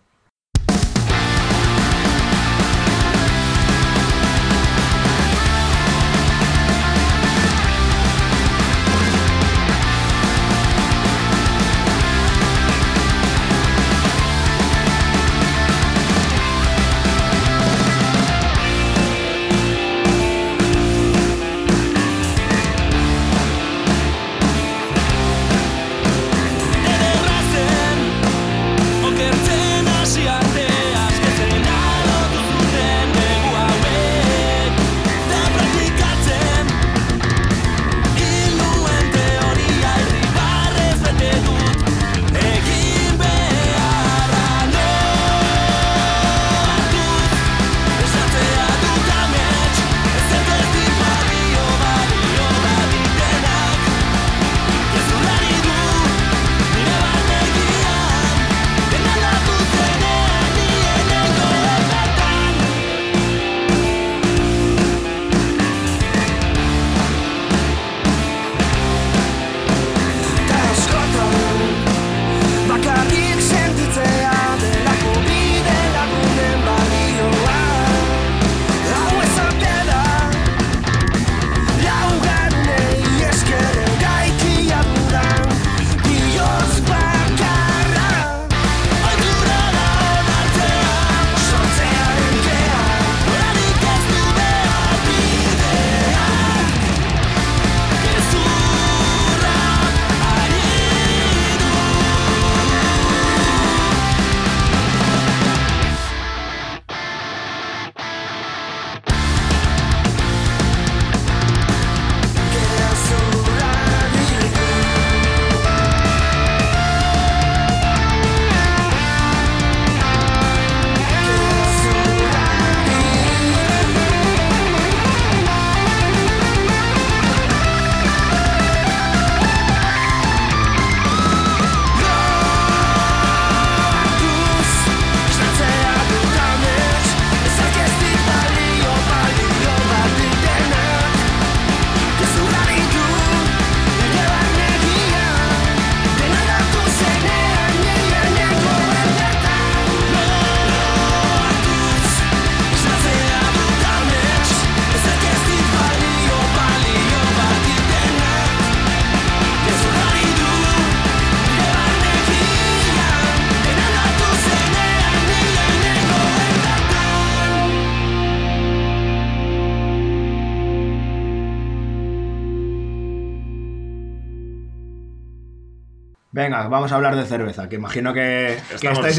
Venga, 176.43 176.67
vamos 176.69 176.90
a 176.93 176.97
hablar 176.97 177.15
de 177.17 177.25
cerveza, 177.25 177.69
que 177.69 177.77
imagino 177.77 178.13
que, 178.13 178.59
que 178.81 178.88
estáis, 179.09 179.17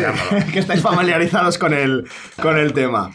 que 0.53 0.59
estáis 0.59 0.82
familiarizados 0.82 1.57
con 1.57 1.74
el, 1.74 2.09
con 2.41 2.57
el 2.57 2.74
tema. 2.74 3.11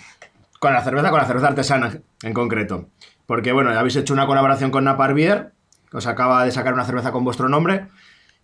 Con 0.61 0.73
la 0.73 0.83
cerveza, 0.83 1.11
con 1.11 1.19
la 1.21 1.27
cerveza 1.27 1.49
artesana 1.49 1.99
en 2.23 2.33
concreto. 2.35 2.89
Porque, 3.27 3.53
bueno, 3.53 3.71
ya 3.73 3.81
habéis 3.81 3.97
hecho 3.97 4.15
una 4.15 4.27
colaboración 4.27 4.71
con 4.71 4.85
Napar 4.85 5.15
Beer, 5.15 5.53
que 5.91 5.97
os 5.99 6.07
acaba 6.07 6.45
de 6.45 6.51
sacar 6.53 6.73
una 6.75 6.85
cerveza 6.85 7.13
con 7.13 7.23
vuestro 7.25 7.49
nombre. 7.49 7.89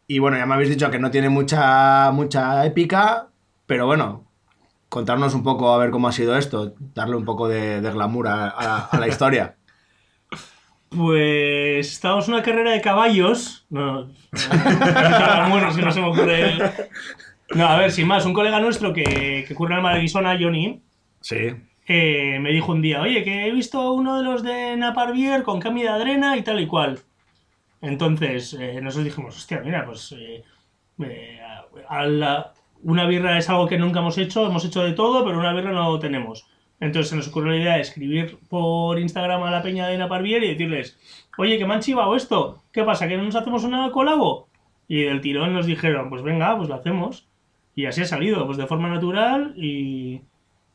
Y 0.06 0.18
bueno, 0.18 0.36
ya 0.36 0.44
me 0.46 0.54
habéis 0.54 0.68
dicho 0.70 0.90
que 0.90 0.98
no 0.98 1.10
tiene 1.10 1.28
mucha, 1.30 2.10
mucha 2.12 2.66
épica, 2.66 3.28
pero 3.66 3.86
bueno, 3.86 4.24
contarnos 4.90 5.34
un 5.34 5.42
poco 5.42 5.72
a 5.72 5.78
ver 5.78 5.90
cómo 5.90 6.08
ha 6.08 6.12
sido 6.12 6.36
esto, 6.36 6.74
darle 6.94 7.16
un 7.16 7.24
poco 7.24 7.48
de, 7.48 7.80
de 7.80 7.90
glamour 7.90 8.28
a, 8.28 8.48
a- 8.48 8.84
a 8.86 9.00
la 9.00 9.08
historia. 9.08 9.56
Pues 10.96 11.92
estábamos 11.92 12.28
en 12.28 12.34
una 12.34 12.42
carrera 12.42 12.70
de 12.72 12.80
caballos. 12.80 13.66
No, 13.70 14.04
no, 14.04 15.50
bueno, 15.50 15.72
si 15.72 15.80
no 15.80 15.90
se 15.90 16.00
me 16.00 16.08
ocurre. 16.08 16.58
No, 17.54 17.66
a 17.66 17.78
ver, 17.78 17.90
sin 17.92 18.06
más, 18.06 18.24
un 18.26 18.32
colega 18.32 18.60
nuestro 18.60 18.92
que, 18.92 19.44
que 19.46 19.54
curra 19.54 19.76
en 19.76 19.82
Malaguisona, 19.82 20.36
Johnny, 20.40 20.80
Sí. 21.20 21.36
eh, 21.88 22.38
me 22.40 22.50
dijo 22.52 22.72
un 22.72 22.82
día, 22.82 23.00
oye, 23.02 23.22
que 23.24 23.46
he 23.46 23.50
visto 23.52 23.92
uno 23.92 24.16
de 24.18 24.24
los 24.24 24.42
de 24.42 24.76
Naparvier 24.76 25.42
con 25.42 25.60
cambio 25.60 25.84
de 25.84 25.88
adrena 25.90 26.36
y 26.36 26.42
tal 26.42 26.60
y 26.60 26.66
cual. 26.66 27.00
Entonces, 27.82 28.54
eh, 28.58 28.80
nosotros 28.80 29.04
dijimos, 29.04 29.36
hostia, 29.36 29.60
mira, 29.60 29.84
pues 29.84 30.12
eh, 30.12 30.42
eh, 31.02 31.40
a 31.88 32.06
la- 32.06 32.52
una 32.82 33.06
birra 33.06 33.38
es 33.38 33.48
algo 33.50 33.66
que 33.68 33.78
nunca 33.78 34.00
hemos 34.00 34.16
hecho, 34.18 34.46
hemos 34.46 34.64
hecho 34.64 34.82
de 34.82 34.92
todo, 34.92 35.24
pero 35.24 35.38
una 35.38 35.52
birra 35.52 35.72
no 35.72 35.98
tenemos. 35.98 36.46
Entonces 36.80 37.10
se 37.10 37.16
nos 37.16 37.28
ocurrió 37.28 37.52
la 37.52 37.58
idea 37.58 37.74
de 37.74 37.80
escribir 37.80 38.38
por 38.48 38.98
Instagram 38.98 39.42
a 39.42 39.50
la 39.50 39.62
peña 39.62 39.86
de 39.86 39.96
Naparvier 39.96 40.42
y 40.42 40.48
decirles, 40.48 40.98
oye, 41.38 41.58
que 41.58 41.66
me 41.66 41.74
han 41.74 41.80
chivado 41.80 42.16
esto, 42.16 42.62
¿qué 42.72 42.82
pasa? 42.82 43.08
¿Que 43.08 43.16
no 43.16 43.24
nos 43.24 43.36
hacemos 43.36 43.64
una 43.64 43.90
colabo? 43.90 44.48
Y 44.88 45.02
del 45.02 45.20
tirón 45.20 45.54
nos 45.54 45.66
dijeron, 45.66 46.10
pues 46.10 46.22
venga, 46.22 46.56
pues 46.56 46.68
lo 46.68 46.74
hacemos. 46.74 47.26
Y 47.74 47.86
así 47.86 48.02
ha 48.02 48.06
salido, 48.06 48.44
pues 48.46 48.58
de 48.58 48.66
forma 48.66 48.88
natural 48.88 49.54
y, 49.56 50.22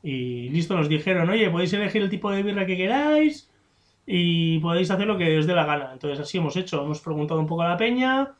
y 0.03 0.49
listo, 0.49 0.75
nos 0.75 0.89
dijeron, 0.89 1.29
oye, 1.29 1.49
podéis 1.49 1.73
elegir 1.73 2.01
el 2.01 2.09
tipo 2.09 2.31
de 2.31 2.43
birra 2.43 2.65
que 2.65 2.77
queráis 2.77 3.49
y 4.05 4.59
podéis 4.59 4.89
hacer 4.91 5.05
lo 5.05 5.17
que 5.17 5.37
os 5.37 5.45
dé 5.45 5.53
la 5.53 5.65
gana. 5.65 5.91
Entonces 5.93 6.19
así 6.19 6.39
hemos 6.39 6.55
hecho, 6.57 6.83
hemos 6.83 7.01
preguntado 7.01 7.39
un 7.39 7.47
poco 7.47 7.61
a 7.61 7.69
la 7.69 7.77
peña, 7.77 8.33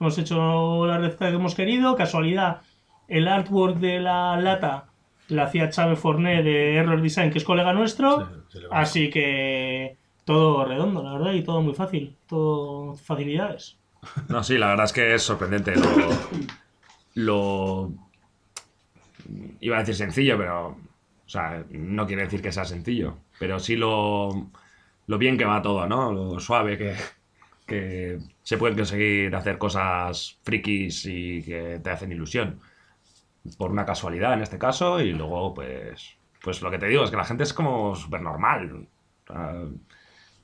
hemos 0.00 0.18
hecho 0.18 0.86
la 0.86 0.98
receta 0.98 1.28
que 1.28 1.36
hemos 1.36 1.54
querido, 1.54 1.94
casualidad, 1.96 2.62
el 3.08 3.28
artwork 3.28 3.76
de 3.78 4.00
la 4.00 4.36
lata 4.40 4.86
la 5.28 5.44
hacía 5.44 5.70
Chávez 5.70 5.98
Forné 5.98 6.42
de 6.42 6.76
Error 6.76 7.00
Design, 7.00 7.30
que 7.30 7.38
es 7.38 7.44
colega 7.44 7.72
nuestro, 7.72 8.28
así 8.70 9.10
que 9.10 9.96
todo 10.24 10.64
redondo, 10.64 11.02
la 11.02 11.12
verdad, 11.12 11.32
y 11.32 11.42
todo 11.42 11.60
muy 11.60 11.74
fácil, 11.74 12.16
todo 12.26 12.94
facilidades. 12.94 13.78
No, 14.28 14.42
sí, 14.42 14.58
la 14.58 14.68
verdad 14.68 14.86
es 14.86 14.92
que 14.92 15.14
es 15.14 15.22
sorprendente 15.22 15.74
lo. 15.76 16.08
lo 17.14 17.92
iba 19.60 19.76
a 19.76 19.80
decir 19.80 19.94
sencillo, 19.94 20.36
pero. 20.38 20.68
O 20.68 21.28
sea, 21.28 21.64
no 21.70 22.06
quiere 22.06 22.24
decir 22.24 22.42
que 22.42 22.52
sea 22.52 22.64
sencillo. 22.64 23.16
Pero 23.38 23.58
sí 23.58 23.76
lo. 23.76 24.50
lo 25.06 25.18
bien 25.18 25.38
que 25.38 25.44
va 25.44 25.62
todo, 25.62 25.86
¿no? 25.86 26.12
Lo 26.12 26.40
suave 26.40 26.76
que. 26.76 26.94
que 27.66 28.18
se 28.42 28.58
pueden 28.58 28.76
conseguir 28.76 29.34
hacer 29.34 29.56
cosas 29.56 30.38
frikis 30.42 31.06
y 31.06 31.42
que 31.42 31.80
te 31.82 31.90
hacen 31.90 32.12
ilusión. 32.12 32.60
Por 33.58 33.70
una 33.70 33.84
casualidad 33.84 34.32
en 34.34 34.42
este 34.42 34.58
caso, 34.58 35.00
y 35.00 35.12
luego, 35.12 35.52
pues. 35.54 36.16
Pues 36.42 36.60
lo 36.62 36.70
que 36.70 36.78
te 36.78 36.86
digo 36.86 37.04
es 37.04 37.10
que 37.10 37.16
la 37.16 37.24
gente 37.24 37.42
es 37.42 37.52
como 37.54 37.94
súper 37.94 38.20
normal. 38.22 38.86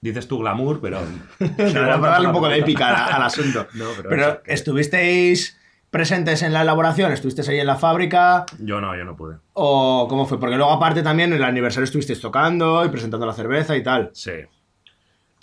Dices 0.00 0.28
tu 0.28 0.38
glamour, 0.38 0.80
pero. 0.80 0.98
Para 1.56 1.98
darle 1.98 2.26
un 2.28 2.32
poco 2.32 2.48
de 2.48 2.58
épica 2.58 3.06
al, 3.06 3.14
al 3.16 3.22
asunto. 3.24 3.66
No, 3.74 3.86
pero 3.96 4.08
pero 4.08 4.22
eso, 4.28 4.42
que- 4.42 4.52
¿estuvisteis 4.54 5.58
presentes 5.90 6.42
en 6.42 6.52
la 6.54 6.62
elaboración? 6.62 7.12
¿Estuvisteis 7.12 7.48
ahí 7.50 7.58
en 7.60 7.66
la 7.66 7.76
fábrica? 7.76 8.46
Yo 8.60 8.80
no, 8.80 8.96
yo 8.96 9.04
no 9.04 9.16
pude. 9.16 9.36
¿O 9.54 10.06
cómo 10.08 10.24
fue? 10.26 10.38
Porque 10.40 10.56
luego 10.56 10.70
aparte 10.72 11.02
también 11.02 11.30
en 11.32 11.36
el 11.38 11.44
aniversario 11.44 11.84
estuvisteis 11.84 12.20
tocando 12.20 12.84
y 12.84 12.88
presentando 12.88 13.26
la 13.26 13.32
cerveza 13.34 13.76
y 13.76 13.82
tal. 13.82 14.10
Sí. 14.14 14.32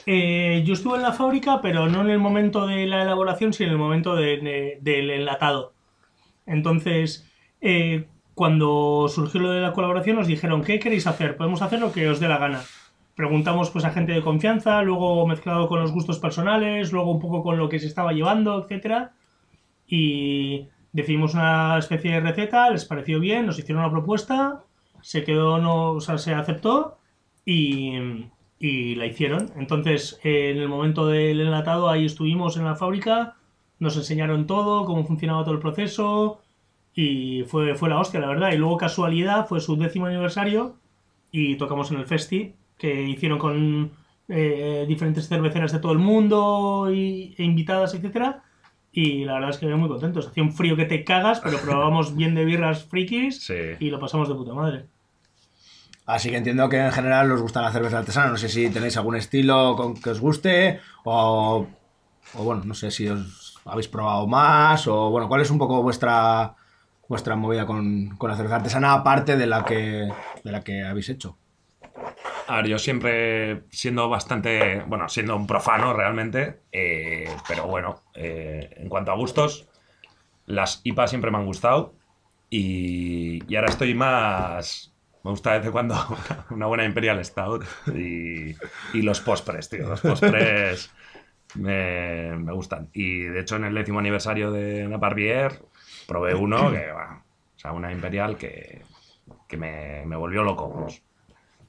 Eh, 0.07 0.63
yo 0.65 0.73
estuve 0.73 0.95
en 0.95 1.03
la 1.03 1.11
fábrica, 1.11 1.59
pero 1.61 1.87
no 1.87 2.01
en 2.01 2.09
el 2.09 2.19
momento 2.19 2.65
de 2.65 2.87
la 2.87 3.03
elaboración, 3.03 3.51
sino 3.53 3.67
en 3.67 3.73
el 3.73 3.79
momento 3.79 4.15
de- 4.15 4.37
de- 4.37 4.77
del 4.81 5.09
enlatado. 5.11 5.73
Entonces, 6.45 7.26
eh, 7.61 8.07
cuando 8.33 9.07
surgió 9.09 9.41
lo 9.41 9.49
de 9.51 9.61
la 9.61 9.73
colaboración, 9.73 10.17
nos 10.17 10.27
dijeron, 10.27 10.63
¿qué 10.63 10.79
queréis 10.79 11.07
hacer? 11.07 11.37
Podemos 11.37 11.61
hacer 11.61 11.79
lo 11.79 11.91
que 11.91 12.07
os 12.07 12.19
dé 12.19 12.27
la 12.27 12.37
gana. 12.37 12.61
Preguntamos 13.15 13.71
pues 13.71 13.83
a 13.83 13.89
gente 13.89 14.11
de 14.11 14.21
confianza, 14.21 14.83
luego 14.83 15.25
mezclado 15.25 15.67
con 15.67 15.81
los 15.81 15.91
gustos 15.91 16.19
personales, 16.19 16.91
luego 16.91 17.11
un 17.11 17.19
poco 17.19 17.41
con 17.41 17.57
lo 17.57 17.67
que 17.67 17.79
se 17.79 17.87
estaba 17.87 18.13
llevando, 18.13 18.63
etcétera. 18.63 19.13
Y 19.87 20.67
decidimos 20.91 21.33
una 21.33 21.79
especie 21.79 22.11
de 22.11 22.19
receta, 22.19 22.69
les 22.69 22.85
pareció 22.85 23.19
bien, 23.19 23.47
nos 23.47 23.57
hicieron 23.57 23.83
una 23.83 23.91
propuesta, 23.91 24.63
se 25.01 25.23
quedó, 25.23 25.57
no, 25.57 25.93
o 25.93 25.99
sea, 25.99 26.19
se 26.19 26.35
aceptó 26.35 26.99
y, 27.43 27.93
y 28.59 28.95
la 28.95 29.07
hicieron. 29.07 29.51
Entonces, 29.55 30.19
eh, 30.23 30.51
en 30.51 30.57
el 30.57 30.69
momento 30.69 31.07
del 31.07 31.41
enlatado, 31.41 31.89
ahí 31.89 32.05
estuvimos 32.05 32.55
en 32.57 32.65
la 32.65 32.75
fábrica, 32.75 33.35
nos 33.79 33.97
enseñaron 33.97 34.45
todo, 34.45 34.85
cómo 34.85 35.03
funcionaba 35.05 35.43
todo 35.43 35.55
el 35.55 35.59
proceso 35.59 36.41
y 36.99 37.43
fue, 37.43 37.75
fue 37.75 37.89
la 37.89 37.99
hostia, 37.99 38.19
la 38.19 38.27
verdad. 38.27 38.51
Y 38.51 38.57
luego, 38.57 38.75
casualidad, 38.75 39.45
fue 39.47 39.61
su 39.61 39.77
décimo 39.77 40.07
aniversario 40.07 40.77
y 41.31 41.55
tocamos 41.55 41.91
en 41.91 41.99
el 41.99 42.07
Festi, 42.07 42.55
que 42.75 43.03
hicieron 43.03 43.37
con 43.37 43.91
eh, 44.27 44.83
diferentes 44.87 45.27
cerveceras 45.27 45.71
de 45.71 45.77
todo 45.77 45.91
el 45.91 45.99
mundo 45.99 46.89
y, 46.91 47.35
e 47.37 47.43
invitadas, 47.43 47.93
etcétera. 47.93 48.41
Y 48.91 49.25
la 49.25 49.35
verdad 49.35 49.51
es 49.51 49.59
que 49.59 49.67
muy 49.67 49.87
contentos. 49.87 50.27
Hacía 50.27 50.41
un 50.41 50.51
frío 50.51 50.75
que 50.75 50.85
te 50.85 51.03
cagas, 51.03 51.39
pero 51.39 51.59
probamos 51.59 52.15
bien 52.15 52.33
de 52.33 52.45
birras 52.45 52.83
frikis 52.85 53.43
Sí. 53.45 53.53
y 53.79 53.91
lo 53.91 53.99
pasamos 53.99 54.27
de 54.27 54.33
puta 54.33 54.55
madre. 54.55 54.85
Así 56.07 56.31
que 56.31 56.37
entiendo 56.37 56.67
que 56.67 56.79
en 56.79 56.91
general 56.91 57.31
os 57.31 57.43
gusta 57.43 57.61
la 57.61 57.71
cerveza 57.71 57.99
artesana. 57.99 58.31
No 58.31 58.37
sé 58.37 58.49
si 58.49 58.71
tenéis 58.71 58.97
algún 58.97 59.17
estilo 59.17 59.75
con 59.75 59.93
que 59.93 60.09
os 60.09 60.19
guste 60.19 60.79
o, 61.03 61.67
o 62.33 62.43
bueno, 62.43 62.63
no 62.65 62.73
sé 62.73 62.89
si 62.89 63.07
os 63.07 63.59
habéis 63.65 63.87
probado 63.87 64.25
más 64.25 64.87
o 64.87 65.11
bueno, 65.11 65.27
¿cuál 65.27 65.41
es 65.41 65.51
un 65.51 65.59
poco 65.59 65.83
vuestra 65.83 66.55
vuestra 67.07 67.35
movida 67.35 67.65
con, 67.65 68.15
con 68.17 68.29
la 68.29 68.35
cerveza 68.35 68.57
artesana 68.57 68.93
aparte 68.93 69.37
de 69.37 69.47
la 69.47 69.63
que 69.65 70.09
de 70.43 70.51
la 70.51 70.61
que 70.63 70.83
habéis 70.83 71.09
hecho? 71.09 71.37
A 72.47 72.57
ver, 72.57 72.67
yo 72.67 72.79
siempre 72.79 73.63
siendo 73.69 74.07
bastante, 74.09 74.81
bueno, 74.87 75.09
siendo 75.09 75.35
un 75.35 75.47
profano 75.47 75.93
realmente, 75.93 76.61
eh, 76.71 77.29
pero 77.47 77.67
bueno, 77.67 78.03
eh, 78.15 78.69
en 78.77 78.87
cuanto 78.87 79.11
a 79.11 79.15
gustos, 79.15 79.67
las 80.45 80.79
IPA 80.83 81.07
siempre 81.07 81.29
me 81.29 81.37
han 81.37 81.45
gustado 81.45 81.93
y, 82.49 83.43
y 83.51 83.55
ahora 83.55 83.69
estoy 83.69 83.93
más... 83.93 84.93
Me 85.23 85.31
gusta 85.31 85.51
de 85.51 85.57
vez 85.57 85.65
en 85.67 85.71
cuando 85.73 85.95
una 86.51 86.67
buena 86.67 86.85
Imperial 86.85 87.23
Stout 87.25 87.65
y, 87.93 88.55
y 88.93 89.01
los 89.01 89.19
postres, 89.19 89.67
tío. 89.67 89.89
Los 89.89 89.99
postres 89.99 90.89
me, 91.55 92.37
me 92.37 92.53
gustan. 92.53 92.89
Y 92.93 93.23
de 93.23 93.41
hecho 93.41 93.57
en 93.57 93.65
el 93.65 93.73
décimo 93.73 93.99
aniversario 93.99 94.51
de 94.51 94.87
Naparvier 94.87 95.61
probé 96.07 96.33
uno 96.35 96.71
que, 96.71 96.91
va, 96.91 97.23
o 97.55 97.59
sea, 97.59 97.71
una 97.73 97.91
Imperial 97.91 98.37
que, 98.37 98.81
que 99.47 99.57
me, 99.57 100.05
me 100.05 100.15
volvió 100.15 100.43
loco. 100.43 100.69
vamos. 100.69 101.01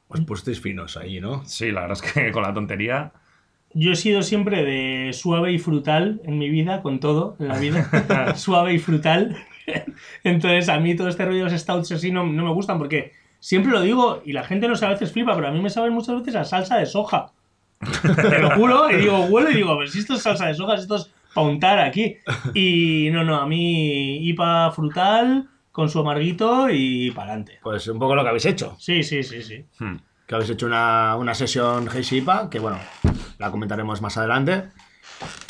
Os 0.08 0.20
pusisteis 0.22 0.60
finos 0.60 0.96
ahí, 0.96 1.20
¿no? 1.20 1.44
Sí, 1.44 1.70
la 1.70 1.82
verdad 1.82 1.98
es 2.02 2.12
que 2.12 2.32
con 2.32 2.42
la 2.42 2.54
tontería. 2.54 3.12
Yo 3.74 3.92
he 3.92 3.96
sido 3.96 4.22
siempre 4.22 4.64
de 4.64 5.12
suave 5.12 5.52
y 5.52 5.58
frutal 5.58 6.22
en 6.24 6.38
mi 6.38 6.48
vida, 6.48 6.80
con 6.80 7.00
todo 7.00 7.36
en 7.38 7.48
la 7.48 7.58
vida. 7.58 8.34
suave 8.36 8.74
y 8.74 8.78
frutal. 8.78 9.36
Entonces, 10.24 10.70
a 10.70 10.80
mí 10.80 10.96
todo 10.96 11.08
este 11.08 11.26
rollo 11.26 11.44
de 11.44 11.50
los 11.50 11.60
stouts 11.60 11.92
así 11.92 12.10
no, 12.10 12.24
no 12.24 12.44
me 12.44 12.52
gustan 12.52 12.78
porque 12.78 13.12
siempre 13.38 13.70
lo 13.70 13.82
digo 13.82 14.22
y 14.24 14.32
la 14.32 14.44
gente 14.44 14.66
no 14.66 14.76
sé, 14.76 14.86
a 14.86 14.90
veces 14.90 15.12
flipa, 15.12 15.34
pero 15.34 15.48
a 15.48 15.50
mí 15.50 15.60
me 15.60 15.68
saben 15.68 15.92
muchas 15.92 16.16
veces 16.18 16.36
a 16.36 16.44
salsa 16.44 16.78
de 16.78 16.86
soja. 16.86 17.32
Te 18.02 18.38
lo 18.40 18.50
juro, 18.52 18.90
y 18.90 18.96
digo, 18.96 19.26
huelo 19.26 19.50
y 19.50 19.54
digo, 19.54 19.76
pero 19.76 19.88
si 19.88 20.00
esto 20.00 20.14
es 20.14 20.22
salsa 20.22 20.46
de 20.46 20.54
soja, 20.54 20.76
si 20.76 20.82
esto 20.82 20.96
es 20.96 21.12
untar 21.42 21.78
aquí. 21.78 22.16
Y 22.54 23.08
no, 23.12 23.24
no, 23.24 23.36
a 23.36 23.46
mí 23.46 24.28
IPA 24.28 24.72
frutal 24.72 25.48
con 25.72 25.88
su 25.88 26.00
amarguito 26.00 26.68
y 26.70 27.10
para 27.12 27.28
adelante. 27.28 27.58
Pues 27.62 27.86
un 27.88 27.98
poco 27.98 28.14
lo 28.14 28.22
que 28.22 28.28
habéis 28.28 28.46
hecho. 28.46 28.76
Sí, 28.78 29.02
sí, 29.02 29.22
sí, 29.22 29.42
sí. 29.42 29.64
Hmm. 29.78 29.96
Que 30.26 30.34
habéis 30.34 30.50
hecho 30.50 30.66
una, 30.66 31.16
una 31.16 31.34
sesión 31.34 31.88
Heisei 31.88 32.18
IPA, 32.18 32.50
que 32.50 32.58
bueno, 32.58 32.78
la 33.38 33.50
comentaremos 33.50 34.02
más 34.02 34.16
adelante. 34.18 34.64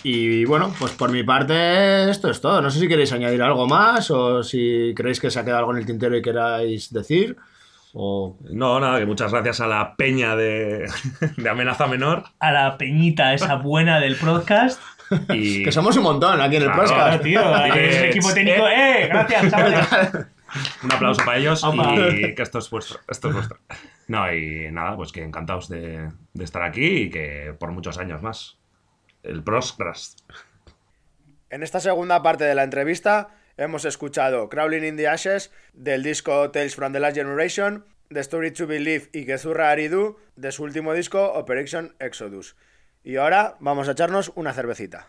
Y 0.03 0.45
bueno, 0.45 0.73
pues 0.79 0.93
por 0.93 1.11
mi 1.11 1.25
parte 1.25 2.11
esto 2.11 2.31
es 2.31 2.41
todo. 2.41 2.63
No 2.63 2.71
sé 2.71 2.81
si 2.81 2.89
queréis 2.89 3.13
añadir 3.13 3.43
algo 3.43 3.67
más 3.67 4.11
o 4.11 4.43
si 4.43 4.93
creéis 4.95 5.21
que 5.21 5.31
se 5.31 5.41
ha 5.41 5.45
quedado 5.45 5.61
algo 5.61 5.73
en 5.73 5.79
el 5.79 5.87
tintero 5.87 6.17
y 6.17 6.23
queráis 6.23 6.93
decir. 6.93 7.37
O... 7.95 8.37
No, 8.51 8.79
nada, 8.81 8.99
que 8.99 9.07
muchas 9.07 9.33
gracias 9.33 9.61
a 9.61 9.67
la 9.67 9.97
peña 9.97 10.37
de, 10.37 10.89
de 11.37 11.49
Amenaza 11.49 11.87
Menor. 11.87 12.25
A 12.39 12.53
la 12.53 12.79
peñita 12.79 13.35
esa 13.35 13.57
buena 13.57 13.99
del 13.99 14.17
podcast. 14.17 14.81
Y 15.31 15.63
Que 15.65 15.73
somos 15.73 15.97
un 15.97 16.03
montón 16.05 16.41
aquí 16.41 16.57
en 16.57 16.63
el 16.63 16.69
Claro, 16.73 16.83
podcast. 16.83 17.09
Claro, 17.09 17.23
tío, 17.23 17.55
aquí 17.55 17.79
Eh, 17.79 17.99
el 17.99 18.05
equipo 18.11 18.33
técnico. 18.35 18.69
¡Eh! 18.69 19.07
Gracias, 19.09 19.51
chavales. 19.51 19.87
un 20.83 20.93
aplauso 20.93 21.25
para 21.25 21.39
ellos 21.39 21.63
Opa. 21.65 21.95
y 22.11 22.35
que 22.35 22.43
esto 22.43 22.59
es 22.59 22.71
vuestro. 22.71 23.01
Esto 23.09 23.29
es 23.29 23.35
vuestro. 23.35 23.59
No, 24.07 24.33
y 24.33 24.71
nada, 24.73 24.97
pues 24.97 25.13
que 25.13 25.23
encantados 25.23 25.69
de, 25.69 26.11
de 26.33 26.45
estar 26.45 26.63
aquí 26.63 26.87
y 27.03 27.11
que 27.11 27.55
por 27.59 27.71
muchos 27.73 27.99
años 27.99 28.23
más. 28.23 28.59
El 29.23 29.43
Proscras. 29.43 30.17
En 31.51 31.63
esta 31.63 31.81
segunda 31.81 32.23
parte 32.23 32.45
de 32.45 32.55
la 32.55 32.63
entrevista 32.63 33.29
hemos 33.57 33.85
escuchado 33.85 34.49
Crawling 34.49 34.85
in 34.85 34.97
the 34.97 35.09
Ashes 35.09 35.51
del 35.73 36.03
disco 36.03 36.51
Tales 36.51 36.75
from 36.77 36.93
the 36.93 37.01
Last 37.01 37.17
Generation, 37.17 37.85
The 38.11 38.21
Story 38.21 38.53
to 38.53 38.67
Believe 38.67 39.09
y 39.13 39.25
Gezurra 39.25 39.71
Aridu 39.71 40.17
de 40.37 40.53
su 40.53 40.63
último 40.63 40.93
disco 40.95 41.33
Operation 41.33 41.95
Exodus. 41.99 42.57
Y 43.05 43.17
ahora 43.17 43.57
vamos 43.61 43.89
a 43.89 43.93
echarnos 43.93 44.33
una 44.35 44.53
cervecita. 44.53 45.09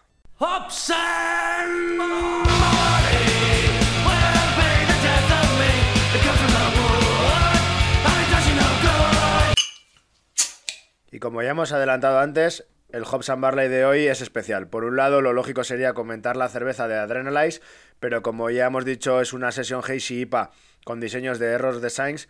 Y 11.11 11.19
como 11.19 11.41
ya 11.41 11.49
hemos 11.49 11.71
adelantado 11.71 12.19
antes, 12.19 12.65
el 12.89 13.03
Hobbs 13.03 13.29
and 13.29 13.41
Barley 13.41 13.67
de 13.67 13.85
hoy 13.85 14.07
es 14.07 14.21
especial. 14.21 14.67
Por 14.67 14.83
un 14.83 14.95
lado, 14.95 15.21
lo 15.21 15.33
lógico 15.33 15.63
sería 15.63 15.93
comentar 15.93 16.37
la 16.37 16.49
cerveza 16.49 16.87
de 16.87 16.95
Adrenalize, 16.95 17.61
pero 17.99 18.21
como 18.21 18.49
ya 18.49 18.67
hemos 18.67 18.85
dicho, 18.85 19.19
es 19.19 19.33
una 19.33 19.51
sesión 19.51 19.81
Heishi 19.87 20.21
IPA 20.21 20.51
con 20.85 20.99
diseños 20.99 21.39
de 21.39 21.47
Errors 21.47 21.81
Designs 21.81 22.29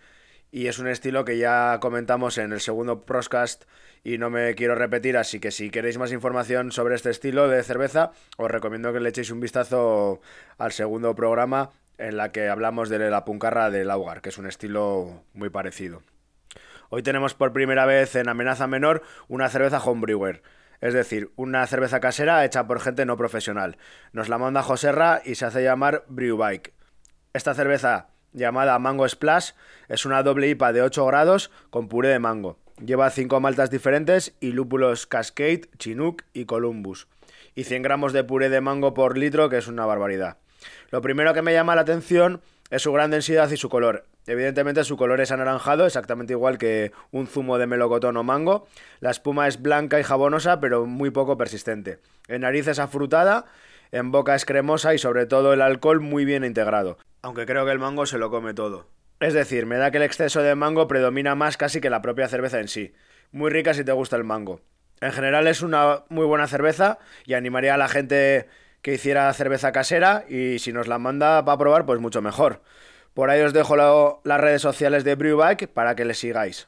y 0.52 0.68
es 0.68 0.80
un 0.80 0.88
estilo 0.88 1.26
que 1.26 1.38
ya 1.38 1.80
comentamos 1.80 2.38
en 2.38 2.52
el 2.52 2.62
segundo 2.62 3.02
proscast 3.02 3.66
y 4.04 4.18
no 4.18 4.30
me 4.30 4.56
quiero 4.56 4.76
repetir, 4.76 5.18
así 5.18 5.40
que 5.40 5.52
si 5.52 5.70
queréis 5.70 5.98
más 5.98 6.12
información 6.12 6.72
sobre 6.72 6.96
este 6.96 7.10
estilo 7.10 7.48
de 7.48 7.62
cerveza, 7.64 8.12
os 8.38 8.50
recomiendo 8.50 8.94
que 8.94 9.00
le 9.00 9.10
echéis 9.10 9.32
un 9.32 9.40
vistazo 9.40 10.22
al 10.58 10.72
segundo 10.72 11.16
programa 11.16 11.72
en 11.98 12.18
la 12.18 12.32
que 12.32 12.48
hablamos 12.48 12.90
de 12.90 13.10
la 13.10 13.26
puncarra 13.26 13.70
del 13.70 13.88
Laugar, 13.88 14.22
que 14.22 14.30
es 14.30 14.38
un 14.38 14.48
estilo 14.48 15.24
muy 15.34 15.50
parecido. 15.50 16.02
Hoy 16.90 17.04
tenemos 17.04 17.36
por 17.36 17.54
primera 17.54 17.86
vez 17.86 18.16
en 18.16 18.30
Amenaza 18.30 18.68
Menor 18.68 19.04
una 19.28 19.50
cerveza 19.50 19.80
homebrewer, 19.80 20.42
es 20.82 20.94
decir, 20.94 21.32
una 21.36 21.68
cerveza 21.68 22.00
casera 22.00 22.44
hecha 22.46 22.66
por 22.66 22.80
gente 22.80 23.06
no 23.06 23.18
profesional. 23.18 23.78
Nos 24.14 24.30
la 24.30 24.38
manda 24.38 24.64
Joserra 24.64 25.22
y 25.24 25.36
se 25.36 25.46
hace 25.46 25.62
llamar 25.62 26.06
Brewbike. 26.08 26.74
Esta 27.34 27.54
cerveza, 27.54 28.08
llamada 28.34 28.78
Mango 28.80 29.08
Splash, 29.08 29.52
es 29.88 30.06
una 30.06 30.24
doble 30.24 30.50
IPA 30.50 30.74
de 30.74 30.82
8 30.82 31.06
grados 31.06 31.52
con 31.70 31.88
puré 31.88 32.10
de 32.10 32.20
mango. 32.20 32.58
Lleva 32.84 33.10
5 33.10 33.40
maltas 33.40 33.70
diferentes 33.70 34.34
y 34.40 34.52
lúpulos 34.52 35.06
Cascade, 35.08 35.70
Chinook 35.78 36.24
y 36.34 36.46
Columbus. 36.46 37.08
Y 37.56 37.66
100 37.66 37.82
gramos 37.82 38.14
de 38.14 38.24
puré 38.24 38.50
de 38.50 38.62
mango 38.62 38.94
por 38.94 39.18
litro, 39.18 39.50
que 39.50 39.58
es 39.58 39.68
una 39.68 39.86
barbaridad. 39.86 40.38
Lo 40.92 41.02
primero 41.02 41.34
que 41.34 41.42
me 41.42 41.54
llama 41.54 41.76
la 41.76 41.82
atención 41.82 42.42
es 42.70 42.84
su 42.84 42.94
gran 42.94 43.12
densidad 43.12 43.50
y 43.50 43.58
su 43.58 43.70
color. 43.70 44.06
Evidentemente 44.28 44.84
su 44.84 44.96
color 44.96 45.22
es 45.22 45.32
anaranjado, 45.32 45.86
exactamente 45.86 46.34
igual 46.34 46.60
que 46.60 46.92
un 47.12 47.26
zumo 47.26 47.58
de 47.58 47.66
melocotón 47.66 48.16
o 48.18 48.24
mango. 48.24 48.68
La 49.00 49.10
espuma 49.10 49.48
es 49.48 49.62
blanca 49.62 50.00
y 50.00 50.04
jabonosa, 50.04 50.60
pero 50.60 50.86
muy 50.86 51.10
poco 51.10 51.36
persistente. 51.36 52.00
En 52.28 52.42
nariz 52.42 52.68
es 52.68 52.78
afrutada, 52.78 53.46
en 53.92 54.12
boca 54.12 54.36
es 54.36 54.46
cremosa 54.46 54.94
y 54.94 54.98
sobre 54.98 55.26
todo 55.26 55.54
el 55.54 55.62
alcohol 55.62 56.00
muy 56.00 56.26
bien 56.26 56.44
integrado. 56.44 56.98
Aunque 57.22 57.46
creo 57.46 57.66
que 57.66 57.72
el 57.72 57.80
mango 57.80 58.06
se 58.06 58.18
lo 58.18 58.30
come 58.30 58.54
todo. 58.54 58.88
Es 59.20 59.34
decir, 59.34 59.66
me 59.66 59.78
da 59.78 59.92
que 59.92 59.98
el 59.98 60.04
exceso 60.04 60.42
de 60.42 60.56
mango 60.56 60.88
predomina 60.88 61.36
más 61.36 61.58
casi 61.58 61.82
que 61.82 61.90
la 61.90 62.02
propia 62.02 62.28
cerveza 62.30 62.60
en 62.60 62.68
sí. 62.70 62.94
Muy 63.32 63.50
rica 63.52 63.74
si 63.74 63.84
te 63.84 63.92
gusta 63.92 64.16
el 64.16 64.24
mango. 64.24 64.62
En 65.02 65.12
general 65.12 65.48
es 65.48 65.62
una 65.62 66.04
muy 66.10 66.26
buena 66.26 66.48
cerveza 66.48 67.00
y 67.26 67.34
animaría 67.34 67.74
a 67.74 67.78
la 67.78 67.88
gente 67.90 68.48
que 68.82 68.94
hiciera 68.94 69.32
cerveza 69.34 69.72
casera 69.72 70.24
y 70.30 70.60
si 70.60 70.72
nos 70.72 70.88
la 70.88 71.00
manda 71.00 71.44
para 71.44 71.58
probar, 71.58 71.86
pues 71.86 72.00
mucho 72.00 72.22
mejor. 72.22 72.62
Por 73.14 73.30
ahí 73.30 73.42
os 73.42 73.52
dejo 73.54 73.76
la- 73.76 74.16
las 74.24 74.40
redes 74.40 74.62
sociales 74.62 75.04
de 75.04 75.16
Brewback 75.16 75.68
para 75.68 75.96
que 75.96 76.06
le 76.06 76.14
sigáis. 76.14 76.68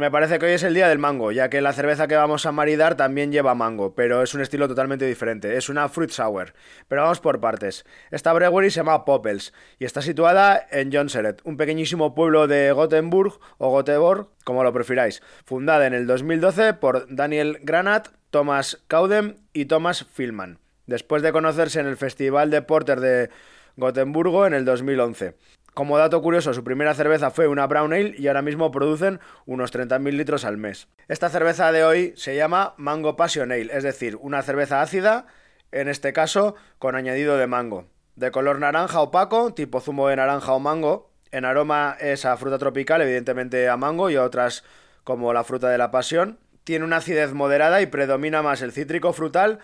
Me 0.00 0.10
parece 0.10 0.38
que 0.38 0.46
hoy 0.46 0.52
es 0.52 0.62
el 0.62 0.72
día 0.72 0.88
del 0.88 0.98
mango, 0.98 1.30
ya 1.30 1.50
que 1.50 1.60
la 1.60 1.74
cerveza 1.74 2.08
que 2.08 2.16
vamos 2.16 2.46
a 2.46 2.52
maridar 2.52 2.96
también 2.96 3.32
lleva 3.32 3.54
mango, 3.54 3.94
pero 3.94 4.22
es 4.22 4.32
un 4.32 4.40
estilo 4.40 4.66
totalmente 4.66 5.04
diferente, 5.04 5.58
es 5.58 5.68
una 5.68 5.90
fruit 5.90 6.08
sour. 6.08 6.54
Pero 6.88 7.02
vamos 7.02 7.20
por 7.20 7.38
partes. 7.38 7.84
Esta 8.10 8.32
brewery 8.32 8.70
se 8.70 8.78
llama 8.78 9.04
Poppels 9.04 9.52
y 9.78 9.84
está 9.84 10.00
situada 10.00 10.66
en 10.70 10.90
Jonseret, 10.90 11.42
un 11.44 11.58
pequeñísimo 11.58 12.14
pueblo 12.14 12.46
de 12.46 12.72
Gothenburg 12.72 13.40
o 13.58 13.76
Göteborg, 13.76 14.28
como 14.42 14.64
lo 14.64 14.72
prefiráis, 14.72 15.20
fundada 15.44 15.86
en 15.86 15.92
el 15.92 16.06
2012 16.06 16.72
por 16.72 17.14
Daniel 17.14 17.58
Granat, 17.60 18.08
Thomas 18.30 18.82
Caudem 18.88 19.34
y 19.52 19.66
Thomas 19.66 20.06
Filman, 20.10 20.60
después 20.86 21.20
de 21.20 21.32
conocerse 21.32 21.78
en 21.78 21.86
el 21.86 21.98
Festival 21.98 22.48
de 22.48 22.62
Porter 22.62 23.00
de 23.00 23.28
Gotemburgo 23.76 24.46
en 24.46 24.54
el 24.54 24.64
2011. 24.64 25.34
Como 25.74 25.98
dato 25.98 26.20
curioso, 26.20 26.52
su 26.52 26.64
primera 26.64 26.94
cerveza 26.94 27.30
fue 27.30 27.46
una 27.46 27.66
Brown 27.66 27.92
Ale 27.92 28.14
y 28.18 28.26
ahora 28.26 28.42
mismo 28.42 28.70
producen 28.72 29.20
unos 29.46 29.72
30.000 29.72 30.12
litros 30.12 30.44
al 30.44 30.56
mes. 30.56 30.88
Esta 31.06 31.28
cerveza 31.28 31.70
de 31.70 31.84
hoy 31.84 32.12
se 32.16 32.34
llama 32.34 32.74
Mango 32.76 33.16
Passion 33.16 33.52
Ale, 33.52 33.70
es 33.72 33.84
decir, 33.84 34.16
una 34.16 34.42
cerveza 34.42 34.82
ácida, 34.82 35.26
en 35.70 35.88
este 35.88 36.12
caso 36.12 36.56
con 36.78 36.96
añadido 36.96 37.36
de 37.36 37.46
mango. 37.46 37.86
De 38.16 38.32
color 38.32 38.58
naranja 38.58 39.00
opaco, 39.00 39.54
tipo 39.54 39.80
zumo 39.80 40.08
de 40.08 40.16
naranja 40.16 40.52
o 40.52 40.58
mango. 40.58 41.10
En 41.30 41.44
aroma 41.44 41.96
es 42.00 42.24
a 42.24 42.36
fruta 42.36 42.58
tropical, 42.58 43.00
evidentemente 43.00 43.68
a 43.68 43.76
mango 43.76 44.10
y 44.10 44.16
a 44.16 44.24
otras 44.24 44.64
como 45.04 45.32
la 45.32 45.44
fruta 45.44 45.68
de 45.68 45.78
la 45.78 45.92
pasión. 45.92 46.40
Tiene 46.64 46.84
una 46.84 46.96
acidez 46.96 47.32
moderada 47.32 47.80
y 47.80 47.86
predomina 47.86 48.42
más 48.42 48.60
el 48.62 48.72
cítrico 48.72 49.12
frutal, 49.12 49.60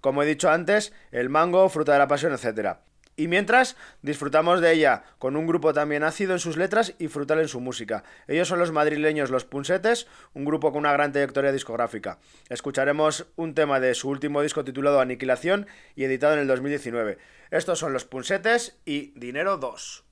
como 0.00 0.22
he 0.22 0.26
dicho 0.26 0.48
antes, 0.48 0.92
el 1.10 1.28
mango, 1.28 1.68
fruta 1.68 1.92
de 1.92 1.98
la 1.98 2.08
pasión, 2.08 2.32
etc. 2.32 2.78
Y 3.18 3.26
mientras 3.26 3.76
disfrutamos 4.00 4.60
de 4.60 4.72
ella 4.72 5.02
con 5.18 5.34
un 5.34 5.48
grupo 5.48 5.74
también 5.74 6.04
ácido 6.04 6.34
en 6.34 6.38
sus 6.38 6.56
letras 6.56 6.94
y 7.00 7.08
frutal 7.08 7.40
en 7.40 7.48
su 7.48 7.58
música. 7.58 8.04
Ellos 8.28 8.46
son 8.46 8.60
los 8.60 8.70
madrileños 8.70 9.30
Los 9.30 9.44
Punsetes, 9.44 10.06
un 10.34 10.44
grupo 10.44 10.70
con 10.70 10.78
una 10.78 10.92
gran 10.92 11.10
trayectoria 11.10 11.50
discográfica. 11.50 12.20
Escucharemos 12.48 13.26
un 13.34 13.54
tema 13.54 13.80
de 13.80 13.94
su 13.94 14.08
último 14.08 14.40
disco 14.40 14.64
titulado 14.64 15.00
Aniquilación 15.00 15.66
y 15.96 16.04
editado 16.04 16.34
en 16.34 16.38
el 16.38 16.46
2019. 16.46 17.18
Estos 17.50 17.80
son 17.80 17.92
Los 17.92 18.04
Punsetes 18.04 18.78
y 18.84 19.10
Dinero 19.18 19.56
2. 19.56 20.07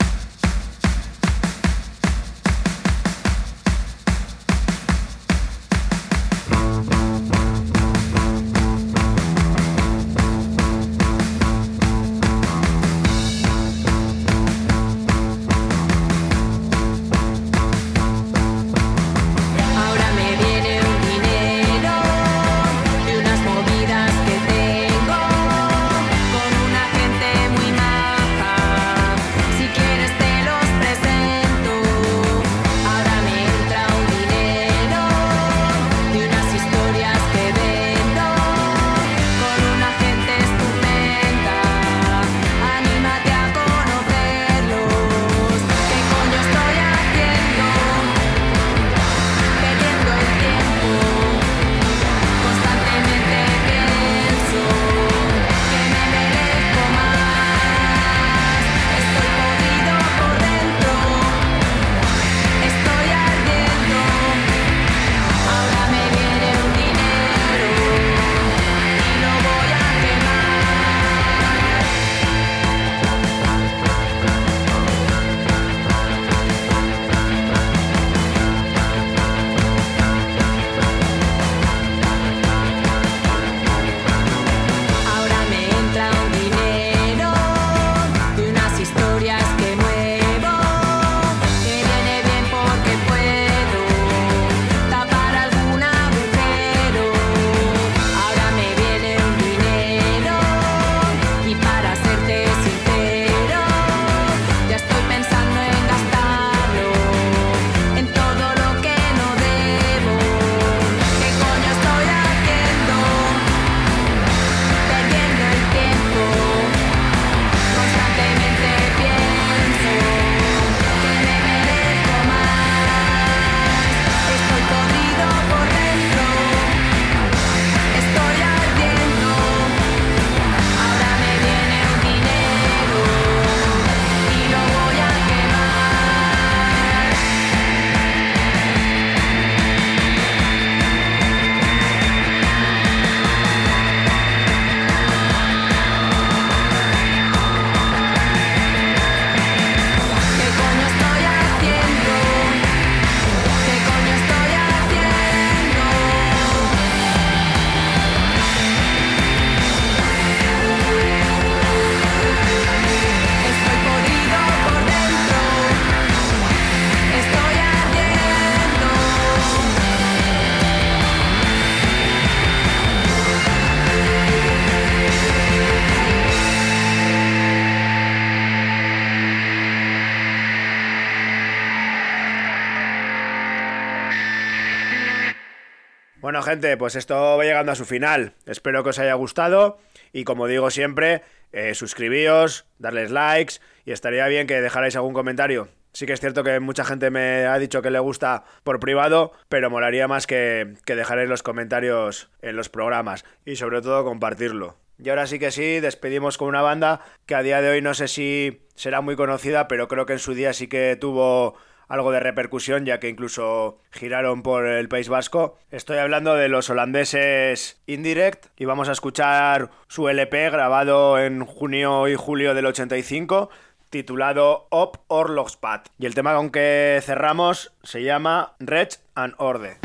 Pues 186.79 186.97
esto 186.97 187.15
va 187.37 187.45
llegando 187.45 187.73
a 187.73 187.75
su 187.75 187.85
final. 187.85 188.35
Espero 188.47 188.83
que 188.83 188.91
os 188.91 188.99
haya 188.99 189.15
gustado 189.15 189.79
y 190.13 190.25
como 190.25 190.47
digo 190.47 190.71
siempre, 190.71 191.23
eh, 191.53 191.75
suscribíos, 191.75 192.67
darles 192.79 193.11
likes 193.11 193.55
y 193.85 193.93
estaría 193.93 194.27
bien 194.27 194.47
que 194.47 194.61
dejarais 194.61 194.97
algún 194.97 195.15
comentario. 195.15 195.69
Sí 195.93 196.07
que 196.07 196.13
es 196.13 196.21
cierto 196.21 196.45
que 196.45 196.61
mucha 196.61 196.85
gente 196.85 197.11
me 197.11 197.47
ha 197.47 197.59
dicho 197.59 197.81
que 197.83 197.91
le 197.91 197.99
gusta 197.99 198.45
por 198.65 198.81
privado, 198.81 199.33
pero 199.49 199.71
molaría 199.71 200.09
más 200.09 200.27
que, 200.27 200.75
dejarais 200.87 201.29
los 201.29 201.43
comentarios 201.43 202.31
en 202.43 202.57
los 202.57 202.69
programas 202.69 203.25
y 203.45 203.57
sobre 203.57 203.81
todo 203.81 204.05
compartirlo. 204.05 204.77
Y 204.99 205.09
ahora 205.11 205.27
sí 205.27 205.39
que 205.39 205.51
sí, 205.51 205.81
despedimos 205.81 206.39
con 206.39 206.49
una 206.49 206.63
banda 206.63 207.01
que 207.27 207.35
a 207.35 207.43
día 207.43 207.61
de 207.61 207.71
hoy 207.71 207.83
no 207.83 207.95
sé 207.95 208.09
si 208.09 208.63
será 208.75 209.01
muy 209.01 209.17
conocida, 209.17 209.69
pero 209.69 209.89
creo 209.89 210.07
que 210.07 210.15
en 210.15 210.19
su 210.19 210.35
día 210.35 210.53
sí 210.53 210.69
que 210.69 210.97
tuvo 210.97 211.57
algo 211.89 212.13
de 212.13 212.21
repercusión, 212.21 212.85
ya 212.85 213.01
que 213.01 213.09
incluso 213.09 213.79
giraron 213.91 214.43
por 214.43 214.67
el 214.67 214.89
País 214.89 215.09
Vasco. 215.09 215.59
Estoy 215.71 215.99
hablando 215.99 216.35
de 216.35 216.49
los 216.49 216.71
holandeses 216.71 217.81
Indirect 217.87 218.47
y 218.57 218.65
vamos 218.65 218.89
a 218.89 218.93
escuchar 218.93 219.71
su 219.89 220.09
LP 220.09 220.51
grabado 220.51 221.19
en 221.19 221.45
junio 221.45 222.09
y 222.09 222.15
julio 222.15 222.55
del 222.55 222.67
85 222.67 223.51
titulado 223.91 224.67
Op 224.71 224.97
Orlogspad. 225.09 225.83
Y 225.99 226.07
el 226.07 226.15
tema 226.15 226.35
con 226.35 226.51
que 226.51 227.01
cerramos 227.03 227.73
se 227.83 228.03
llama 228.03 228.55
Red 228.59 228.89
and 229.15 229.35
Orde. 229.39 229.79